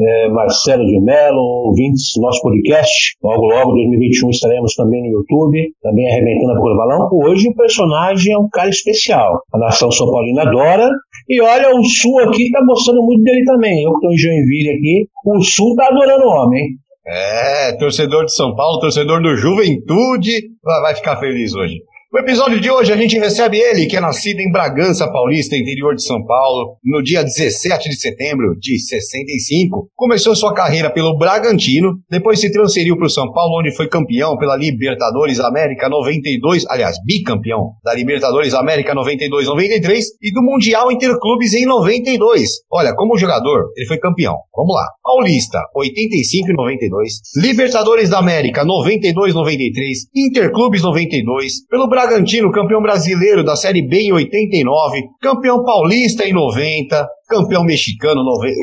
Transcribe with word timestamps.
é, 0.00 0.28
Marcelo 0.28 0.86
de 0.86 1.00
Mello, 1.00 1.66
ouvintes 1.66 2.12
do 2.14 2.22
nosso 2.22 2.40
podcast. 2.40 3.16
Logo, 3.20 3.46
logo, 3.46 3.72
2021 3.72 4.30
estaremos 4.30 4.76
também 4.76 5.02
no 5.02 5.18
YouTube, 5.18 5.58
também 5.82 6.06
arrebentando 6.08 6.52
a 6.52 6.54
Procura 6.54 6.76
Balão. 6.76 7.08
Hoje 7.24 7.48
o 7.48 7.56
personagem 7.56 8.32
é 8.32 8.38
um 8.38 8.48
cara 8.48 8.68
especial. 8.68 9.42
A 9.52 9.58
nação 9.58 9.90
São 9.90 10.08
Paulina 10.08 10.42
adora. 10.42 10.88
E 11.28 11.42
olha, 11.42 11.74
o 11.74 11.84
Sul 11.84 12.20
aqui 12.20 12.44
está 12.44 12.64
mostrando 12.64 13.02
muito 13.02 13.24
dele 13.24 13.44
também. 13.44 13.82
Eu 13.82 13.90
que 13.90 13.96
estou 13.96 14.12
em 14.12 14.16
Joinville 14.16 14.70
aqui, 14.70 15.08
o 15.26 15.42
Sul 15.42 15.70
está 15.70 15.88
adorando 15.88 16.24
o 16.24 16.30
homem, 16.30 16.62
hein? 16.62 16.68
É, 17.06 17.72
torcedor 17.76 18.24
de 18.24 18.34
São 18.34 18.54
Paulo, 18.54 18.78
torcedor 18.78 19.20
do 19.20 19.34
Juventude, 19.34 20.30
vai 20.62 20.94
ficar 20.94 21.16
feliz 21.16 21.52
hoje. 21.56 21.82
No 22.14 22.20
episódio 22.20 22.60
de 22.60 22.70
hoje 22.70 22.92
a 22.92 22.96
gente 22.96 23.18
recebe 23.18 23.58
ele, 23.58 23.86
que 23.86 23.96
é 23.96 24.00
nascido 24.00 24.38
em 24.38 24.48
Bragança 24.48 25.10
Paulista, 25.10 25.56
interior 25.56 25.96
de 25.96 26.04
São 26.04 26.24
Paulo, 26.24 26.76
no 26.84 27.02
dia 27.02 27.24
17 27.24 27.88
de 27.88 27.96
setembro 27.96 28.54
de 28.56 28.78
65. 28.78 29.88
Começou 29.96 30.36
sua 30.36 30.54
carreira 30.54 30.88
pelo 30.88 31.18
Bragantino, 31.18 31.94
depois 32.08 32.38
se 32.38 32.52
transferiu 32.52 32.96
para 32.96 33.08
o 33.08 33.10
São 33.10 33.32
Paulo, 33.32 33.58
onde 33.58 33.74
foi 33.74 33.88
campeão 33.88 34.38
pela 34.38 34.54
Libertadores 34.54 35.40
América 35.40 35.88
92, 35.88 36.64
aliás, 36.68 36.96
bicampeão 37.04 37.72
da 37.84 37.92
Libertadores 37.92 38.54
América 38.54 38.94
92-93 38.94 39.98
e 40.22 40.32
do 40.32 40.40
Mundial 40.40 40.92
Interclubes 40.92 41.52
em 41.52 41.66
92. 41.66 42.48
Olha, 42.72 42.94
como 42.94 43.18
jogador, 43.18 43.72
ele 43.76 43.88
foi 43.88 43.98
campeão. 43.98 44.36
Vamos 44.54 44.76
lá. 44.76 44.86
Paulista, 45.02 45.60
85 45.74 46.48
e 46.48 46.54
92. 46.54 47.12
Libertadores 47.38 48.08
da 48.08 48.20
América, 48.20 48.64
92-93. 48.64 49.72
Interclubes 50.14 50.80
92. 50.80 51.66
Pelo 51.68 51.88
Bragantino 51.88 52.03
Bragantino, 52.04 52.52
campeão 52.52 52.82
brasileiro 52.82 53.42
da 53.42 53.56
Série 53.56 53.80
B 53.80 54.02
em 54.02 54.12
89, 54.12 55.04
campeão 55.22 55.64
paulista 55.64 56.28
em 56.28 56.34
90, 56.34 57.08
campeão 57.26 57.64
mexicano 57.64 58.20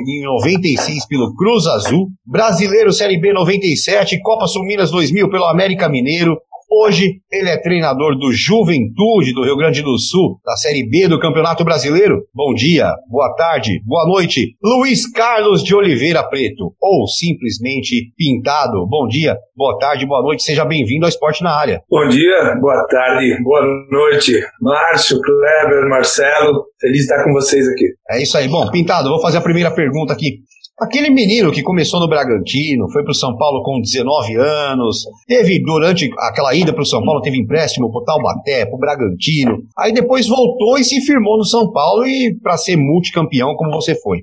em 0.08 0.24
96 0.24 1.08
pelo 1.08 1.34
Cruz 1.34 1.66
Azul, 1.66 2.10
brasileiro 2.24 2.94
Série 2.94 3.20
B 3.20 3.34
97, 3.34 4.22
Copa 4.22 4.46
Sul 4.46 4.64
Minas 4.64 4.92
2000 4.92 5.28
pelo 5.28 5.46
América 5.46 5.90
Mineiro, 5.90 6.38
Hoje 6.74 7.20
ele 7.30 7.50
é 7.50 7.58
treinador 7.58 8.18
do 8.18 8.32
Juventude 8.32 9.34
do 9.34 9.44
Rio 9.44 9.58
Grande 9.58 9.82
do 9.82 9.98
Sul, 10.00 10.40
da 10.46 10.56
Série 10.56 10.88
B 10.90 11.06
do 11.10 11.20
Campeonato 11.20 11.66
Brasileiro. 11.66 12.22
Bom 12.34 12.54
dia, 12.54 12.94
boa 13.10 13.36
tarde, 13.36 13.82
boa 13.86 14.08
noite, 14.08 14.56
Luiz 14.64 15.06
Carlos 15.12 15.66
de 15.66 15.76
Oliveira 15.76 16.24
Preto, 16.24 16.74
ou 16.82 17.06
simplesmente 17.08 18.14
Pintado. 18.18 18.88
Bom 18.88 19.06
dia, 19.10 19.36
boa 19.54 19.78
tarde, 19.80 20.06
boa 20.06 20.22
noite, 20.24 20.44
seja 20.44 20.64
bem-vindo 20.64 21.04
ao 21.06 21.10
Esporte 21.10 21.44
na 21.44 21.52
Área. 21.52 21.82
Bom 21.90 22.08
dia, 22.08 22.56
boa 22.62 22.88
tarde, 22.88 23.38
boa 23.44 23.62
noite, 23.92 24.42
Márcio, 24.62 25.20
Kleber, 25.20 25.90
Marcelo, 25.90 26.68
feliz 26.80 27.00
de 27.00 27.04
estar 27.04 27.22
com 27.26 27.34
vocês 27.34 27.68
aqui. 27.68 27.90
É 28.12 28.24
isso 28.24 28.38
aí. 28.38 28.48
Bom, 28.48 28.72
Pintado, 28.72 29.10
vou 29.10 29.22
fazer 29.22 29.40
a 29.40 29.42
primeira 29.42 29.72
pergunta 29.72 30.14
aqui. 30.14 30.40
Aquele 30.82 31.12
menino 31.12 31.52
que 31.52 31.62
começou 31.62 32.00
no 32.00 32.10
Bragantino, 32.10 32.90
foi 32.92 33.04
para 33.04 33.12
o 33.12 33.16
São 33.16 33.38
Paulo 33.38 33.62
com 33.62 33.80
19 33.80 34.36
anos, 34.36 35.04
teve 35.28 35.62
durante 35.62 36.10
aquela 36.18 36.56
ida 36.56 36.74
para 36.74 36.82
o 36.82 36.86
São 36.86 37.04
Paulo, 37.04 37.22
teve 37.22 37.38
empréstimo 37.38 37.92
para 37.92 38.02
o 38.02 38.04
Taubaté, 38.04 38.66
para 38.66 38.76
o 38.76 38.80
Bragantino, 38.80 39.60
aí 39.78 39.94
depois 39.94 40.28
voltou 40.28 40.80
e 40.80 40.84
se 40.84 41.00
firmou 41.02 41.38
no 41.38 41.46
São 41.46 41.72
Paulo 41.72 42.04
e 42.08 42.36
para 42.42 42.58
ser 42.58 42.78
multicampeão 42.78 43.54
como 43.56 43.72
você 43.72 43.94
foi. 44.02 44.22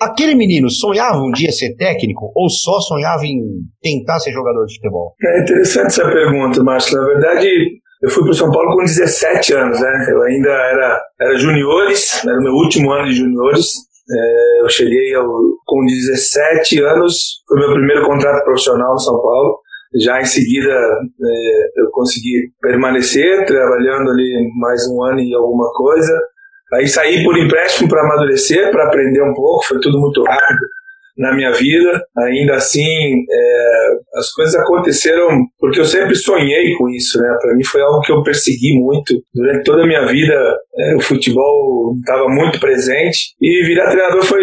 Aquele 0.00 0.34
menino 0.34 0.68
sonhava 0.68 1.18
um 1.18 1.30
dia 1.30 1.52
ser 1.52 1.76
técnico 1.76 2.32
ou 2.34 2.48
só 2.50 2.80
sonhava 2.80 3.24
em 3.24 3.38
tentar 3.80 4.18
ser 4.18 4.32
jogador 4.32 4.66
de 4.66 4.74
futebol? 4.74 5.14
É 5.22 5.42
interessante 5.42 5.86
essa 5.86 6.10
pergunta, 6.10 6.64
Márcio. 6.64 6.98
Na 6.98 7.06
verdade, 7.06 7.48
eu 8.02 8.10
fui 8.10 8.24
para 8.24 8.32
o 8.32 8.34
São 8.34 8.50
Paulo 8.50 8.76
com 8.76 8.82
17 8.82 9.52
anos, 9.52 9.78
né? 9.78 10.06
Eu 10.10 10.22
ainda 10.22 10.48
era, 10.48 11.00
era 11.20 11.36
juniores, 11.36 12.24
era 12.24 12.40
o 12.40 12.42
meu 12.42 12.54
último 12.54 12.90
ano 12.90 13.08
de 13.08 13.14
juniores. 13.14 13.89
É, 14.12 14.62
eu 14.62 14.68
cheguei 14.68 15.14
ao, 15.14 15.26
com 15.66 15.84
17 15.84 16.82
anos, 16.82 17.42
foi 17.46 17.58
meu 17.58 17.72
primeiro 17.72 18.04
contrato 18.04 18.44
profissional 18.44 18.94
em 18.94 18.98
São 18.98 19.20
Paulo. 19.20 19.58
Já 20.02 20.20
em 20.20 20.24
seguida 20.24 20.72
é, 20.72 21.80
eu 21.80 21.90
consegui 21.90 22.52
permanecer 22.60 23.44
trabalhando 23.46 24.10
ali 24.10 24.50
mais 24.58 24.86
um 24.88 25.02
ano 25.02 25.20
e 25.20 25.34
alguma 25.34 25.70
coisa. 25.72 26.20
Aí 26.74 26.86
saí 26.86 27.24
por 27.24 27.36
empréstimo 27.36 27.88
para 27.88 28.02
amadurecer, 28.02 28.70
para 28.70 28.86
aprender 28.86 29.22
um 29.22 29.34
pouco, 29.34 29.66
foi 29.66 29.80
tudo 29.80 29.98
muito 29.98 30.22
rápido 30.22 30.79
na 31.16 31.34
minha 31.34 31.52
vida. 31.52 32.02
Ainda 32.18 32.54
assim, 32.54 33.24
é, 33.30 33.90
as 34.16 34.32
coisas 34.32 34.54
aconteceram 34.54 35.28
porque 35.58 35.80
eu 35.80 35.84
sempre 35.84 36.14
sonhei 36.14 36.74
com 36.76 36.88
isso, 36.90 37.20
né? 37.20 37.36
Para 37.40 37.54
mim 37.54 37.64
foi 37.64 37.82
algo 37.82 38.00
que 38.00 38.12
eu 38.12 38.22
persegui 38.22 38.78
muito 38.80 39.14
durante 39.34 39.64
toda 39.64 39.82
a 39.82 39.86
minha 39.86 40.06
vida. 40.06 40.34
É, 40.78 40.96
o 40.96 41.00
futebol 41.00 41.94
estava 41.98 42.28
muito 42.28 42.60
presente 42.60 43.34
e 43.40 43.66
virar 43.66 43.90
treinador 43.90 44.24
foi 44.24 44.42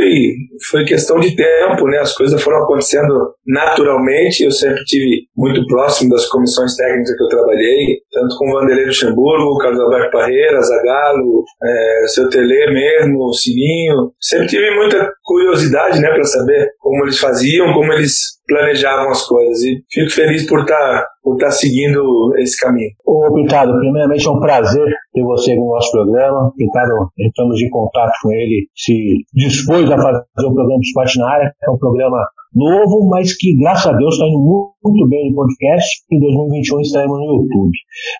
foi 0.70 0.84
questão 0.84 1.20
de 1.20 1.36
tempo, 1.36 1.88
né? 1.88 2.00
As 2.00 2.14
coisas 2.14 2.42
foram 2.42 2.64
acontecendo 2.64 3.34
naturalmente. 3.46 4.44
Eu 4.44 4.52
sempre 4.52 4.84
tive 4.84 5.24
muito 5.36 5.66
próximo 5.68 6.10
das 6.10 6.28
comissões 6.28 6.76
técnicas 6.76 7.16
que 7.16 7.24
eu 7.24 7.30
trabalhei, 7.30 8.00
tanto 8.12 8.36
com 8.38 8.52
Vanderlei 8.52 8.86
Luxemburgo, 8.86 9.58
Carlos 9.60 9.80
Alberto 9.80 10.12
Parreira, 10.12 10.62
Zagallo, 10.62 11.44
é, 11.63 12.08
seu 12.08 12.30
Tele 12.30 12.72
mesmo, 12.72 13.34
Sininho. 13.34 14.12
Sempre 14.20 14.48
tive 14.48 14.75
muita 14.75 15.12
curiosidade, 15.24 16.00
né, 16.00 16.10
para 16.10 16.24
saber 16.24 16.56
como 16.80 17.04
eles 17.04 17.19
faziam, 17.19 17.74
como 17.74 17.92
eles 17.94 18.38
planejavam 18.48 19.09
as 19.09 19.25
coisas. 19.27 19.62
E 19.63 19.83
fico 19.92 20.12
feliz 20.12 20.48
por 20.48 20.62
estar 20.62 20.77
tá, 20.77 21.07
por 21.21 21.36
estar 21.36 21.48
tá 21.48 21.51
seguindo 21.51 22.33
esse 22.38 22.57
caminho. 22.59 22.89
Ô, 23.06 23.33
Pintado, 23.33 23.71
primeiramente 23.80 24.27
é 24.27 24.31
um 24.31 24.39
prazer 24.39 24.88
ter 25.13 25.24
você 25.24 25.56
no 25.56 25.68
nosso 25.68 25.92
programa. 25.92 26.51
Pintado, 26.57 26.94
entramos 27.19 27.62
em 27.62 27.69
contato 27.69 28.13
com 28.21 28.31
ele, 28.31 28.68
se 28.75 28.94
dispôs 29.33 29.89
a 29.92 29.98
fazer 29.98 30.48
o 30.48 30.54
programa 30.54 30.80
Esporte 30.81 31.19
na 31.19 31.30
Área, 31.30 31.51
é 31.63 31.71
um 31.71 31.77
programa 31.77 32.18
novo, 32.56 33.07
mas 33.10 33.36
que, 33.38 33.56
graças 33.57 33.86
a 33.86 33.95
Deus, 33.95 34.15
está 34.15 34.25
indo 34.25 34.74
muito 34.83 35.10
bem 35.10 35.30
no 35.30 35.36
podcast. 35.36 35.88
Em 36.12 36.19
2021 36.19 36.81
estaremos 36.81 37.18
no 37.19 37.25
YouTube. 37.25 37.71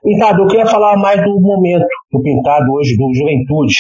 Pintado, 0.04 0.44
eu 0.44 0.48
queria 0.48 0.66
falar 0.66 0.98
mais 0.98 1.24
do 1.24 1.40
momento 1.40 1.88
do 2.12 2.22
Pintado 2.22 2.72
hoje, 2.74 2.96
do 2.96 3.14
Juventude. 3.14 3.76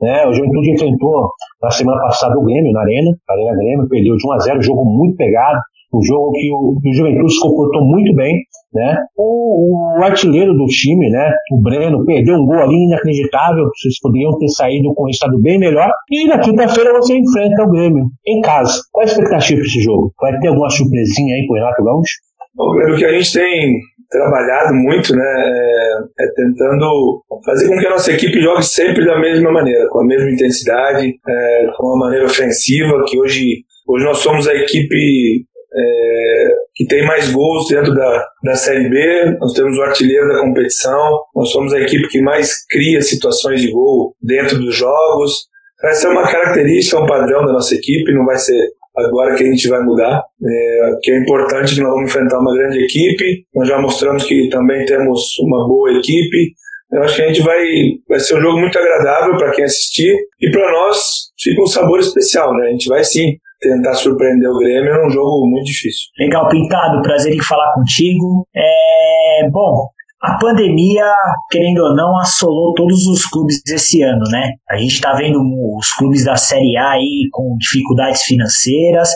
Né? 0.00 0.26
O 0.26 0.32
Juventude 0.32 0.72
enfrentou 0.72 1.28
na 1.62 1.70
semana 1.70 2.00
passada 2.02 2.38
o 2.38 2.44
Grêmio, 2.44 2.72
na 2.72 2.80
Arena, 2.80 3.10
Arena 3.28 3.56
Grêmio, 3.56 3.88
perdeu 3.88 4.16
de 4.16 4.26
1 4.26 4.32
a 4.32 4.38
0 4.38 4.62
jogo 4.62 4.84
muito 4.84 5.16
pegado 5.16 5.60
Um 5.92 6.02
jogo 6.02 6.32
que 6.32 6.50
o, 6.52 6.80
que 6.80 6.90
o 6.90 6.92
Juventude 6.92 7.32
se 7.32 7.40
comportou 7.40 7.84
muito 7.84 8.14
bem, 8.14 8.34
né? 8.72 8.96
O, 9.16 10.00
o, 10.00 10.04
artilheiro 10.04 10.52
do 10.54 10.66
time, 10.66 11.08
né? 11.10 11.32
O 11.52 11.62
Breno, 11.62 12.04
perdeu 12.04 12.36
um 12.36 12.46
gol 12.46 12.60
ali 12.60 12.76
inacreditável. 12.86 13.64
Vocês 13.74 14.00
poderiam 14.00 14.36
ter 14.38 14.48
saído 14.48 14.92
com 14.94 15.04
um 15.04 15.08
estado 15.08 15.40
bem 15.40 15.58
melhor. 15.58 15.90
E 16.10 16.26
na 16.26 16.38
quinta-feira 16.38 16.92
você 16.92 17.16
enfrenta 17.16 17.62
o 17.62 17.70
Grêmio 17.70 18.06
em 18.26 18.40
casa. 18.40 18.80
Qual 18.92 19.02
a 19.02 19.08
expectativa 19.08 19.60
para 19.60 19.66
esse 19.66 19.80
jogo? 19.80 20.12
Vai 20.20 20.38
ter 20.38 20.48
alguma 20.48 20.70
surpresinha 20.70 21.34
aí 21.34 21.46
pro 21.46 21.56
Renato 21.56 21.84
Gaúcho? 21.84 22.16
O 22.58 22.96
que 22.96 23.04
a 23.04 23.12
gente 23.12 23.32
tem 23.32 23.80
trabalhado 24.10 24.74
muito, 24.74 25.14
né, 25.14 25.24
é, 25.24 26.24
é, 26.24 26.32
tentando 26.34 27.22
fazer 27.44 27.68
com 27.68 27.78
que 27.78 27.86
a 27.86 27.90
nossa 27.90 28.12
equipe 28.12 28.40
jogue 28.40 28.62
sempre 28.62 29.04
da 29.04 29.18
mesma 29.18 29.52
maneira, 29.52 29.88
com 29.88 30.00
a 30.00 30.06
mesma 30.06 30.30
intensidade, 30.30 31.14
é, 31.28 31.66
com 31.76 31.86
uma 31.86 32.06
maneira 32.06 32.26
ofensiva, 32.26 33.04
que 33.06 33.18
hoje, 33.18 33.64
hoje 33.88 34.04
nós 34.04 34.18
somos 34.18 34.48
a 34.48 34.54
equipe 34.54 35.44
é, 35.74 36.48
que 36.74 36.86
tem 36.86 37.06
mais 37.06 37.30
gols 37.30 37.68
dentro 37.68 37.94
da, 37.94 38.28
da 38.44 38.54
Série 38.54 38.88
B, 38.88 39.36
nós 39.40 39.52
temos 39.52 39.76
o 39.76 39.82
artilheiro 39.82 40.28
da 40.28 40.40
competição, 40.40 41.20
nós 41.34 41.50
somos 41.50 41.72
a 41.72 41.80
equipe 41.80 42.08
que 42.08 42.20
mais 42.20 42.66
cria 42.66 43.00
situações 43.00 43.60
de 43.60 43.70
gol 43.70 44.14
dentro 44.22 44.58
dos 44.58 44.74
jogos. 44.74 45.46
Essa 45.84 46.08
é 46.08 46.10
uma 46.10 46.30
característica, 46.30 46.98
um 46.98 47.06
padrão 47.06 47.44
da 47.44 47.52
nossa 47.52 47.74
equipe, 47.74 48.14
não 48.14 48.24
vai 48.24 48.38
ser 48.38 48.58
agora 48.96 49.34
que 49.34 49.44
a 49.44 49.46
gente 49.46 49.68
vai 49.68 49.82
mudar, 49.82 50.22
é, 50.42 50.90
que 51.02 51.12
é 51.12 51.20
importante 51.20 51.74
que 51.74 51.80
nós 51.80 51.92
vamos 51.92 52.10
enfrentar 52.10 52.38
uma 52.38 52.54
grande 52.54 52.78
equipe, 52.78 53.44
nós 53.54 53.68
já 53.68 53.80
mostramos 53.80 54.24
que 54.24 54.48
também 54.48 54.84
temos 54.86 55.38
uma 55.40 55.66
boa 55.68 55.90
equipe, 55.92 56.52
eu 56.92 57.02
acho 57.02 57.16
que 57.16 57.22
a 57.22 57.28
gente 57.28 57.42
vai, 57.42 57.64
vai 58.08 58.20
ser 58.20 58.36
um 58.38 58.40
jogo 58.40 58.60
muito 58.60 58.78
agradável 58.78 59.36
para 59.36 59.50
quem 59.52 59.64
assistir 59.64 60.14
e 60.40 60.50
para 60.50 60.70
nós 60.70 61.26
fica 61.38 61.62
um 61.62 61.66
sabor 61.66 61.98
especial, 61.98 62.54
né? 62.54 62.68
A 62.68 62.70
gente 62.70 62.88
vai 62.88 63.02
sim 63.02 63.36
tentar 63.60 63.94
surpreender 63.94 64.48
o 64.48 64.58
Grêmio 64.58 64.92
é 64.92 65.06
um 65.06 65.10
jogo 65.10 65.46
muito 65.48 65.64
difícil. 65.64 66.08
Legal, 66.18 66.48
Pintado, 66.48 67.02
prazer 67.02 67.34
em 67.34 67.42
falar 67.42 67.72
contigo. 67.74 68.46
É, 68.54 69.48
bom, 69.50 69.88
a 70.26 70.38
pandemia, 70.38 71.04
querendo 71.50 71.78
ou 71.84 71.94
não, 71.94 72.18
assolou 72.18 72.74
todos 72.74 73.06
os 73.06 73.24
clubes 73.26 73.62
esse 73.68 74.02
ano, 74.02 74.24
né? 74.30 74.50
A 74.68 74.76
gente 74.76 74.94
está 74.94 75.14
vendo 75.14 75.38
os 75.78 75.92
clubes 75.92 76.24
da 76.24 76.36
Série 76.36 76.76
A 76.76 76.90
aí 76.90 77.28
com 77.30 77.56
dificuldades 77.58 78.22
financeiras. 78.22 79.08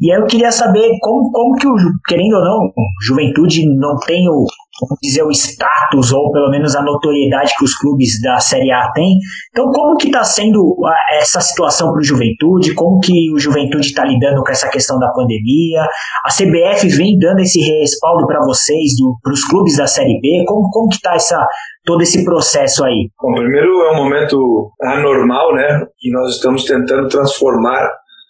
E 0.00 0.12
aí 0.12 0.20
eu 0.20 0.26
queria 0.26 0.52
saber 0.52 0.90
como, 1.00 1.30
como 1.32 1.56
que 1.56 1.66
o, 1.66 1.74
querendo 2.06 2.34
ou 2.34 2.44
não, 2.44 2.72
Juventude 3.02 3.66
não 3.78 3.96
tem 4.06 4.28
o, 4.28 4.44
vamos 4.86 4.98
dizer, 5.02 5.22
o 5.22 5.30
status 5.30 6.12
ou 6.12 6.30
pelo 6.30 6.50
menos 6.50 6.76
a 6.76 6.82
notoriedade 6.82 7.52
que 7.58 7.64
os 7.64 7.74
clubes 7.76 8.20
da 8.22 8.38
Série 8.38 8.70
A 8.70 8.90
têm. 8.92 9.18
Então, 9.50 9.70
como 9.72 9.96
que 9.96 10.06
está 10.06 10.22
sendo 10.22 10.76
essa 11.12 11.40
situação 11.40 11.92
para 11.92 12.00
o 12.00 12.04
Juventude? 12.04 12.74
Como 12.74 13.00
que 13.00 13.32
o 13.32 13.38
Juventude 13.38 13.86
está 13.86 14.04
lidando 14.04 14.42
com 14.42 14.50
essa 14.50 14.68
questão 14.68 14.98
da 14.98 15.10
pandemia? 15.12 15.82
A 16.24 16.28
CBF 16.30 16.88
vem 16.96 17.18
dando 17.18 17.40
esse 17.40 17.60
respaldo 17.60 18.26
para 18.26 18.40
vocês, 18.44 18.92
para 19.22 19.32
os 19.32 19.44
clubes 19.44 19.76
da 19.76 19.86
Série 19.86 20.20
B? 20.20 20.44
Como, 20.46 20.68
como 20.70 20.88
que 20.88 20.96
está 20.96 21.14
essa, 21.14 21.44
todo 21.84 22.02
esse 22.02 22.24
processo 22.24 22.84
aí? 22.84 23.10
Bom, 23.20 23.34
primeiro 23.34 23.82
é 23.82 23.92
um 23.92 23.96
momento 23.96 24.72
anormal, 24.82 25.54
né? 25.54 25.86
Que 25.98 26.10
nós 26.10 26.34
estamos 26.36 26.64
tentando 26.64 27.08
transformar 27.08 27.88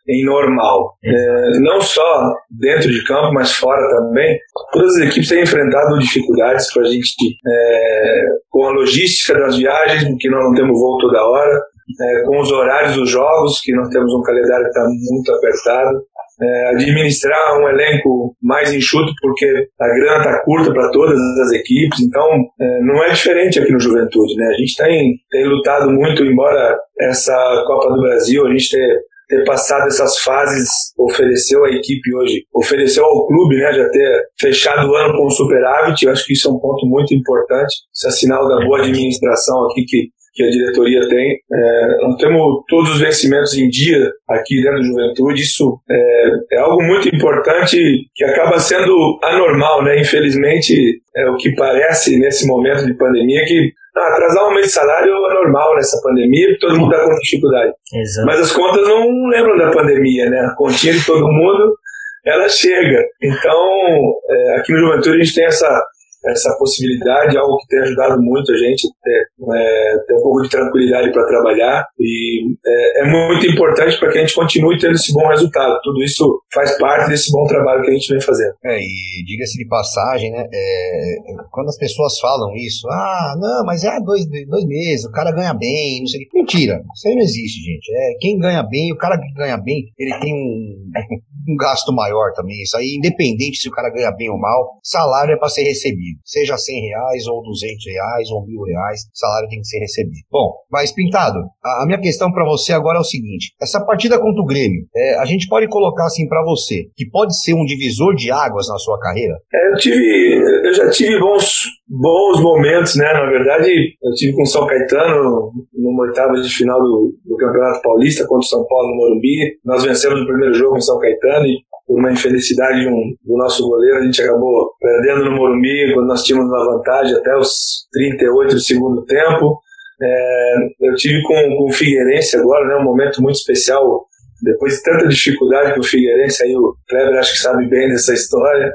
em 0.09 0.25
normal. 0.25 0.95
É, 1.05 1.61
não 1.61 1.81
só 1.81 2.33
dentro 2.51 2.89
de 2.89 3.05
campo, 3.05 3.33
mas 3.35 3.53
fora 3.53 3.87
também. 3.91 4.39
Todas 4.73 4.97
as 4.97 5.03
equipes 5.03 5.29
têm 5.29 5.43
enfrentado 5.43 5.99
dificuldades 5.99 6.73
para 6.73 6.83
a 6.83 6.87
gente, 6.87 7.15
é, 7.47 8.25
com 8.49 8.65
a 8.65 8.73
logística 8.73 9.39
das 9.39 9.57
viagens, 9.57 10.05
porque 10.05 10.31
nós 10.31 10.45
não 10.45 10.55
temos 10.55 10.79
voo 10.79 10.99
toda 10.99 11.25
hora, 11.25 11.63
é, 12.01 12.23
com 12.25 12.41
os 12.41 12.51
horários 12.51 12.97
dos 12.97 13.11
jogos, 13.11 13.61
que 13.61 13.73
nós 13.73 13.89
temos 13.89 14.13
um 14.13 14.23
calendário 14.23 14.65
que 14.65 14.71
está 14.71 14.87
muito 15.11 15.33
apertado. 15.33 16.03
É, 16.41 16.69
administrar 16.69 17.61
um 17.61 17.69
elenco 17.69 18.33
mais 18.41 18.73
enxuto 18.73 19.13
porque 19.21 19.69
a 19.81 19.89
grana 19.89 20.19
está 20.19 20.45
curta 20.45 20.73
para 20.73 20.89
todas 20.93 21.19
as 21.19 21.51
equipes, 21.51 21.99
então 21.99 22.29
é, 22.61 22.81
não 22.83 23.03
é 23.03 23.11
diferente 23.11 23.59
aqui 23.59 23.73
no 23.73 23.81
Juventude, 23.81 24.37
né? 24.37 24.47
A 24.47 24.53
gente 24.57 24.77
tem, 24.77 25.15
tem 25.33 25.45
lutado 25.49 25.91
muito, 25.91 26.23
embora 26.23 26.79
essa 27.01 27.35
Copa 27.67 27.93
do 27.93 28.03
Brasil 28.03 28.47
a 28.47 28.51
gente 28.53 28.71
ter 28.71 29.01
ter 29.29 29.45
passado 29.45 29.87
essas 29.87 30.19
fases 30.21 30.69
ofereceu 30.99 31.65
à 31.65 31.71
equipe 31.71 32.15
hoje, 32.17 32.45
ofereceu 32.55 33.05
ao 33.05 33.27
clube, 33.27 33.57
né, 33.57 33.73
já 33.75 33.89
ter 33.91 34.23
fechado 34.41 34.89
o 34.89 34.95
ano 34.95 35.17
com 35.17 35.29
superávit, 35.31 36.05
eu 36.05 36.13
acho 36.13 36.25
que 36.25 36.33
isso 36.33 36.49
é 36.49 36.51
um 36.51 36.59
ponto 36.59 36.87
muito 36.87 37.15
importante, 37.15 37.75
isso 37.95 38.09
é 38.09 38.11
sinal 38.11 38.49
da 38.49 38.65
boa 38.65 38.81
administração 38.81 39.67
aqui 39.67 39.85
que, 39.87 40.09
que 40.39 40.45
a 40.45 40.51
diretoria 40.51 41.09
tem. 41.09 41.33
É, 41.53 41.97
nós 42.03 42.17
temos 42.17 42.63
todos 42.69 42.93
os 42.93 43.01
vencimentos 43.01 43.59
em 43.59 43.69
dia 43.69 43.99
aqui 44.29 44.63
dentro 44.63 44.79
do 44.79 44.87
Juventude, 44.87 45.43
isso 45.43 45.81
é, 45.91 46.57
é 46.57 46.61
algo 46.61 46.81
muito 46.85 47.09
importante 47.09 47.77
que 48.15 48.25
acaba 48.25 48.61
sendo 48.61 49.19
anormal, 49.25 49.83
né, 49.83 50.01
infelizmente 50.01 51.03
é 51.17 51.29
o 51.29 51.37
que 51.37 51.57
parece 51.57 52.17
nesse 52.21 52.47
momento 52.47 52.87
de 52.87 52.95
pandemia 52.95 53.45
que 53.47 53.73
ah, 53.97 54.13
atrasar 54.13 54.49
um 54.49 54.55
mês 54.55 54.67
de 54.67 54.73
salário 54.73 55.13
é 55.13 55.35
normal 55.35 55.75
nessa 55.75 56.01
pandemia, 56.01 56.47
porque 56.51 56.67
todo 56.67 56.79
mundo 56.79 56.95
está 56.95 57.05
com 57.05 57.19
dificuldade. 57.19 57.73
Exato. 57.93 58.27
Mas 58.27 58.41
as 58.41 58.53
contas 58.53 58.87
não 58.87 59.27
lembram 59.27 59.59
da 59.59 59.73
pandemia, 59.73 60.31
né? 60.31 60.39
A 60.39 60.55
continha 60.55 60.93
de 60.93 61.05
todo 61.05 61.27
mundo, 61.27 61.77
ela 62.25 62.49
chega. 62.49 63.03
Então, 63.21 64.15
é, 64.31 64.57
aqui 64.61 64.73
no 64.73 64.79
Juventude 64.79 65.17
a 65.17 65.25
gente 65.25 65.35
tem 65.35 65.45
essa 65.47 65.83
essa 66.31 66.55
possibilidade, 66.59 67.37
algo 67.37 67.57
que 67.59 67.69
tem 67.69 67.81
ajudado 67.81 68.21
muito 68.23 68.53
a 68.53 68.57
gente 68.57 68.89
ter, 69.03 69.29
é, 69.55 69.99
ter 70.07 70.15
um 70.15 70.23
pouco 70.23 70.43
de 70.43 70.51
tranquilidade 70.51 71.13
para 71.13 71.27
trabalhar 71.27 71.87
e 71.99 72.55
é, 72.67 73.03
é 73.03 73.11
muito 73.11 73.47
importante 73.47 73.99
para 73.99 74.11
que 74.11 74.19
a 74.19 74.21
gente 74.21 74.35
continue 74.35 74.79
tendo 74.79 74.95
esse 74.95 75.13
bom 75.13 75.27
resultado. 75.29 75.79
Tudo 75.83 76.03
isso 76.03 76.41
faz 76.53 76.77
parte 76.79 77.09
desse 77.09 77.31
bom 77.33 77.47
trabalho 77.47 77.83
que 77.83 77.91
a 77.91 77.95
gente 77.95 78.13
vem 78.13 78.21
fazendo. 78.21 78.55
É, 78.65 78.79
e 78.79 79.25
diga-se 79.25 79.57
de 79.57 79.67
passagem, 79.67 80.31
né, 80.31 80.47
é, 80.53 81.17
quando 81.51 81.69
as 81.69 81.79
pessoas 81.79 82.19
falam 82.21 82.55
isso, 82.57 82.89
ah, 82.89 83.35
não, 83.39 83.65
mas 83.65 83.85
é 83.85 83.99
dois, 84.01 84.27
dois 84.47 84.65
meses, 84.67 85.05
o 85.05 85.13
cara 85.13 85.33
ganha 85.33 85.55
bem, 85.55 86.01
não 86.01 86.07
sei 86.07 86.21
o 86.21 86.29
que. 86.29 86.39
Mentira, 86.39 86.83
isso 86.95 87.09
aí 87.09 87.15
não 87.15 87.23
existe, 87.23 87.61
gente. 87.61 87.91
É, 87.93 88.19
quem 88.21 88.39
ganha 88.39 88.63
bem, 88.63 88.93
o 88.93 88.97
cara 88.97 89.19
que 89.19 89.33
ganha 89.35 89.57
bem, 89.57 89.85
ele 89.99 90.19
tem 90.21 90.35
um, 90.35 90.91
um 91.53 91.57
gasto 91.57 91.93
maior 91.93 92.33
também. 92.35 92.61
Isso 92.63 92.77
aí, 92.77 92.97
independente 92.99 93.59
se 93.59 93.69
o 93.69 93.73
cara 93.73 93.91
ganha 93.91 94.11
bem 94.13 94.31
ou 94.31 94.39
mal, 94.39 94.79
salário 94.83 95.35
é 95.35 95.39
para 95.39 95.49
ser 95.49 95.63
recebido 95.63 96.18
seja 96.25 96.57
100 96.57 96.81
reais 96.89 97.27
ou 97.27 97.43
200 97.43 97.85
reais 97.87 98.31
ou 98.31 98.47
mil 98.47 98.63
reais, 98.63 99.03
salário 99.13 99.49
tem 99.49 99.61
que 99.61 99.67
ser 99.67 99.79
recebido. 99.79 100.27
Bom, 100.31 100.53
mas 100.71 100.93
Pintado, 100.93 101.39
a, 101.65 101.83
a 101.83 101.87
minha 101.87 102.01
questão 102.01 102.33
para 102.33 102.45
você 102.45 102.73
agora 102.73 102.99
é 102.99 103.01
o 103.01 103.05
seguinte: 103.05 103.55
essa 103.61 103.85
partida 103.85 104.19
contra 104.19 104.43
o 104.43 104.47
Grêmio, 104.47 104.87
é, 104.95 105.19
a 105.19 105.25
gente 105.25 105.49
pode 105.49 105.69
colocar 105.69 106.07
assim 106.07 106.29
para 106.29 106.43
você 106.45 106.89
que 106.97 107.09
pode 107.09 107.39
ser 107.41 107.55
um 107.55 107.65
divisor 107.65 108.15
de 108.15 108.31
águas 108.31 108.69
na 108.69 108.79
sua 108.79 108.99
carreira? 108.99 109.35
É, 109.53 109.73
eu 109.73 109.77
tive, 109.77 110.67
eu 110.67 110.75
já 110.75 110.91
tive 110.91 111.19
bons, 111.19 111.65
bons 111.89 112.43
momentos, 112.43 112.97
né? 112.97 113.13
Na 113.13 113.27
verdade, 113.31 113.71
eu 114.03 114.13
tive 114.13 114.35
com 114.35 114.43
o 114.43 114.47
São 114.47 114.67
Caetano 114.67 115.51
numa 115.73 116.05
oitava 116.05 116.35
de 116.35 116.49
final 116.49 116.79
do, 116.81 117.15
do 117.25 117.37
Campeonato 117.37 117.83
Paulista 117.83 118.27
contra 118.27 118.45
o 118.45 118.49
São 118.49 118.65
Paulo 118.67 118.89
no 118.89 118.97
Morumbi. 118.97 119.59
Nós 119.65 119.85
vencemos 119.85 120.21
o 120.21 120.27
primeiro 120.27 120.55
jogo 120.55 120.77
em 120.77 120.83
São 120.83 120.99
Caetano 120.99 121.47
e 121.47 121.59
por 121.87 121.99
uma 121.99 122.13
infelicidade 122.13 122.87
um, 122.87 123.15
do 123.25 123.37
nosso 123.39 123.67
goleiro, 123.67 123.97
a 123.97 124.05
gente 124.05 124.21
acabou 124.21 124.73
perdendo 124.79 125.25
no 125.25 125.37
Morumbi 125.37 125.95
quando 125.95 126.07
nós 126.07 126.23
tínhamos 126.23 126.47
uma 126.47 126.77
vantagem 126.77 127.17
até 127.17 127.35
os 127.35 127.89
38 127.91 128.55
do 128.55 128.61
segundo 128.61 129.05
tempo. 129.07 129.59
É, 130.01 130.55
eu 130.83 130.95
tive 130.97 131.23
com, 131.23 131.35
com 131.57 131.67
o 131.71 131.73
Figueirense 131.73 132.37
agora, 132.37 132.69
né, 132.69 132.77
um 132.77 132.85
momento 132.85 133.23
muito 133.23 133.37
especial, 133.37 134.05
depois 134.43 134.75
de 134.75 134.83
tanta 134.83 135.09
dificuldade 135.09 135.73
que 135.73 135.81
o 135.81 135.83
Figueirense, 135.83 136.45
aí 136.45 136.55
o 136.55 136.75
Kleber 136.89 137.19
acho 137.19 137.33
que 137.33 137.39
sabe 137.39 137.67
bem 137.69 137.89
dessa 137.89 138.13
história, 138.13 138.71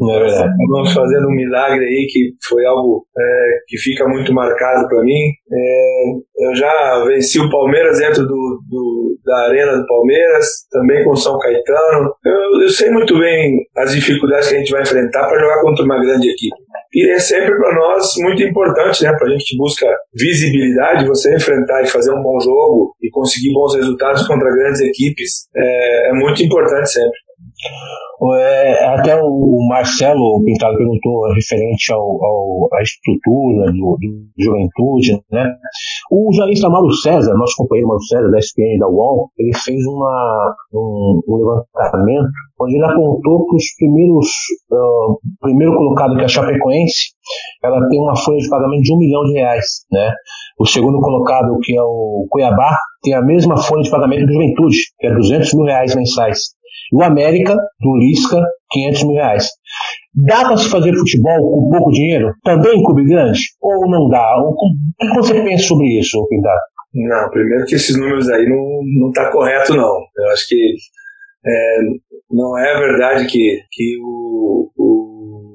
é 0.00 0.18
verdade. 0.20 0.94
Fazendo 0.94 1.28
um 1.28 1.34
milagre 1.34 1.84
aí 1.84 2.06
que 2.08 2.30
foi 2.46 2.64
algo 2.64 3.04
é, 3.16 3.58
que 3.66 3.76
fica 3.78 4.06
muito 4.08 4.32
marcado 4.32 4.88
para 4.88 5.02
mim. 5.02 5.32
É, 5.52 6.48
eu 6.48 6.54
já 6.54 7.04
venci 7.04 7.40
o 7.40 7.50
Palmeiras 7.50 7.98
dentro 7.98 8.22
do, 8.22 8.60
do, 8.68 9.18
da 9.24 9.48
arena 9.48 9.76
do 9.76 9.86
Palmeiras, 9.86 10.46
também 10.70 11.04
com 11.04 11.10
o 11.10 11.16
São 11.16 11.38
Caetano. 11.38 12.12
Eu, 12.24 12.62
eu 12.62 12.68
sei 12.68 12.90
muito 12.90 13.18
bem 13.18 13.58
as 13.76 13.92
dificuldades 13.92 14.48
que 14.48 14.54
a 14.54 14.58
gente 14.58 14.70
vai 14.70 14.82
enfrentar 14.82 15.26
para 15.26 15.40
jogar 15.40 15.60
contra 15.62 15.84
uma 15.84 16.00
grande 16.00 16.28
equipe. 16.28 16.56
E 16.94 17.10
é 17.10 17.18
sempre 17.18 17.54
para 17.56 17.74
nós 17.74 18.14
muito 18.18 18.42
importante, 18.42 19.02
né? 19.02 19.12
Para 19.18 19.28
a 19.28 19.30
gente 19.30 19.44
que 19.44 19.56
busca 19.58 19.86
visibilidade, 20.14 21.06
você 21.06 21.34
enfrentar 21.34 21.82
e 21.82 21.88
fazer 21.88 22.12
um 22.12 22.22
bom 22.22 22.40
jogo 22.40 22.94
e 23.02 23.10
conseguir 23.10 23.52
bons 23.52 23.74
resultados 23.74 24.26
contra 24.26 24.50
grandes 24.50 24.80
equipes 24.80 25.48
é, 25.54 26.10
é 26.10 26.12
muito 26.14 26.42
importante 26.42 26.90
sempre. 26.90 27.27
É, 28.34 28.84
até 28.94 29.16
o 29.20 29.66
Marcelo 29.68 30.42
Pintado 30.44 30.76
perguntou 30.76 31.32
referente 31.34 31.92
ao, 31.92 32.00
ao, 32.00 32.68
à 32.72 32.82
estrutura 32.82 33.70
do, 33.72 33.96
do, 34.00 34.28
Juventude, 34.36 35.22
né? 35.30 35.54
O 36.10 36.32
jornalista 36.32 36.68
Mauro 36.68 36.92
César, 36.92 37.34
nosso 37.34 37.54
companheiro 37.56 37.88
Mauro 37.88 38.02
César 38.02 38.28
da 38.30 38.38
SPN 38.38 38.78
da 38.78 38.88
UOL, 38.88 39.30
ele 39.38 39.56
fez 39.56 39.84
uma, 39.86 40.54
um, 40.74 41.20
um 41.28 41.36
levantamento 41.36 42.30
onde 42.60 42.74
ele 42.74 42.84
apontou 42.84 43.46
que 43.46 43.56
os 43.56 43.64
primeiros, 43.76 44.28
uh, 44.72 45.18
primeiro 45.40 45.74
colocado 45.76 46.16
que 46.16 46.22
é 46.22 46.24
a 46.24 46.28
Chapecoense, 46.28 47.12
ela 47.62 47.88
tem 47.88 48.00
uma 48.00 48.16
folha 48.16 48.38
de 48.38 48.48
pagamento 48.48 48.82
de 48.82 48.92
um 48.92 48.98
milhão 48.98 49.22
de 49.24 49.32
reais, 49.34 49.64
né? 49.92 50.12
O 50.58 50.66
segundo 50.66 50.98
colocado, 51.00 51.56
que 51.62 51.76
é 51.76 51.82
o 51.82 52.26
Cuiabá, 52.28 52.76
tem 53.02 53.14
a 53.14 53.22
mesma 53.22 53.56
folha 53.56 53.82
de 53.82 53.90
pagamento 53.90 54.26
do 54.26 54.32
Juventude, 54.32 54.76
que 54.98 55.06
é 55.06 55.14
200 55.14 55.54
mil 55.54 55.64
reais 55.66 55.94
mensais. 55.94 56.38
E 56.92 56.96
o 56.96 57.02
América, 57.02 57.54
do 57.80 57.96
Lisca, 57.96 58.40
500 58.70 59.02
mil 59.04 59.14
reais. 59.14 59.48
Dá 60.14 60.44
para 60.44 60.56
se 60.56 60.68
fazer 60.68 60.94
futebol 60.94 61.38
com 61.38 61.70
pouco 61.70 61.92
dinheiro? 61.92 62.32
Também 62.42 62.78
em 62.78 62.82
clube 62.82 63.04
grande? 63.04 63.40
Ou 63.60 63.88
não 63.90 64.08
dá? 64.08 64.26
O 64.42 64.54
que 64.98 65.14
você 65.14 65.34
pensa 65.42 65.64
sobre 65.64 65.98
isso, 65.98 66.26
Pintado? 66.28 66.60
Não, 66.94 67.30
primeiro 67.30 67.64
que 67.66 67.74
esses 67.74 67.96
números 67.96 68.28
aí 68.28 68.48
não, 68.48 68.80
não 69.00 69.12
tá 69.12 69.30
correto, 69.30 69.74
não. 69.74 69.98
Eu 70.16 70.30
acho 70.32 70.46
que 70.48 70.74
é, 71.46 71.78
não 72.30 72.58
é 72.58 72.78
verdade 72.78 73.26
que, 73.26 73.60
que 73.70 73.96
o, 74.02 74.70
o, 74.76 75.47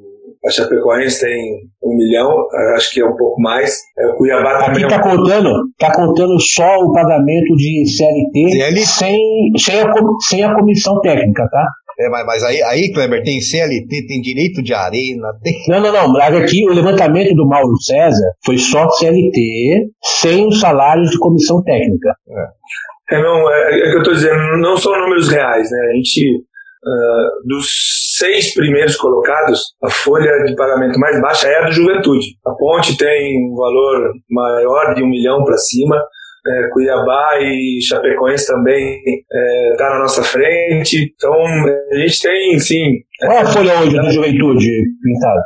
a 0.46 0.50
Chapecoense 0.50 1.22
tem 1.22 1.62
um 1.82 1.96
milhão, 1.96 2.48
acho 2.76 2.92
que 2.92 3.00
é 3.00 3.06
um 3.06 3.16
pouco 3.16 3.42
mais. 3.42 3.80
É, 3.98 4.08
o 4.08 4.16
Cuiabá 4.16 4.58
Aqui 4.58 4.66
também. 4.66 4.84
Está 4.84 4.96
é 4.96 5.00
um... 5.00 5.18
contando, 5.18 5.54
tá 5.80 5.94
contando 5.94 6.40
só 6.42 6.80
o 6.80 6.92
pagamento 6.92 7.56
de 7.56 7.86
CLT, 7.88 8.52
CLT. 8.52 8.86
Sem, 8.86 9.20
sem, 9.58 9.82
a, 9.82 9.94
sem 10.28 10.44
a 10.44 10.54
comissão 10.54 11.00
técnica, 11.00 11.48
tá? 11.50 11.66
É, 12.00 12.10
mas, 12.10 12.26
mas 12.26 12.44
aí, 12.44 12.62
aí, 12.64 12.92
Kleber, 12.92 13.24
tem 13.24 13.40
CLT, 13.40 14.08
tem 14.08 14.22
direito 14.22 14.62
de 14.62 14.74
arena, 14.74 15.30
tem. 15.42 15.54
Não, 15.70 15.80
não, 15.80 15.94
não. 15.94 16.12
Mas 16.12 16.36
aqui 16.36 16.68
o 16.68 16.74
levantamento 16.74 17.34
do 17.36 17.48
Mauro 17.48 17.78
César 17.82 18.34
foi 18.44 18.58
só 18.58 18.90
CLT, 18.90 19.92
sem 20.20 20.46
os 20.46 20.60
salários 20.60 21.10
de 21.12 21.20
comissão 21.20 21.64
técnica. 21.64 22.16
É, 23.10 23.16
é 23.16 23.22
não, 23.22 23.50
é, 23.50 23.80
é 23.80 23.92
que 23.92 23.96
eu 23.96 24.00
estou 24.00 24.14
dizendo, 24.14 24.58
não 24.58 24.76
são 24.76 24.92
números 25.00 25.30
reais, 25.30 25.70
né? 25.70 25.90
A 25.92 25.96
gente, 25.96 26.44
uh, 26.84 27.48
dos 27.48 28.03
seis 28.24 28.54
primeiros 28.54 28.96
colocados, 28.96 29.60
a 29.84 29.90
folha 29.90 30.32
de 30.46 30.56
pagamento 30.56 30.98
mais 30.98 31.20
baixa 31.22 31.48
é 31.48 31.58
a 31.58 31.66
do 31.66 31.74
Juventude. 31.74 32.26
A 32.46 32.52
Ponte 32.52 32.98
tem 32.98 33.52
um 33.52 33.54
valor 33.54 34.14
maior 34.32 34.94
de 34.96 35.04
um 35.04 35.10
milhão 35.10 35.44
para 35.44 35.58
cima, 35.58 35.98
é, 36.46 36.70
Cuiabá 36.72 37.40
e 37.42 37.80
Chapecoense 37.82 38.48
também 38.48 39.00
está 39.72 39.86
é, 39.86 39.90
na 39.90 40.00
nossa 40.00 40.24
frente. 40.24 41.14
Então, 41.16 41.34
a 41.34 41.96
gente 41.98 42.22
tem, 42.22 42.60
sim. 42.60 43.00
Qual 43.20 43.38
é 43.38 43.42
a 43.42 43.46
folha 43.46 43.80
hoje 43.82 43.96
da 43.96 44.10
juventude 44.10 44.70
pintada? 45.02 45.42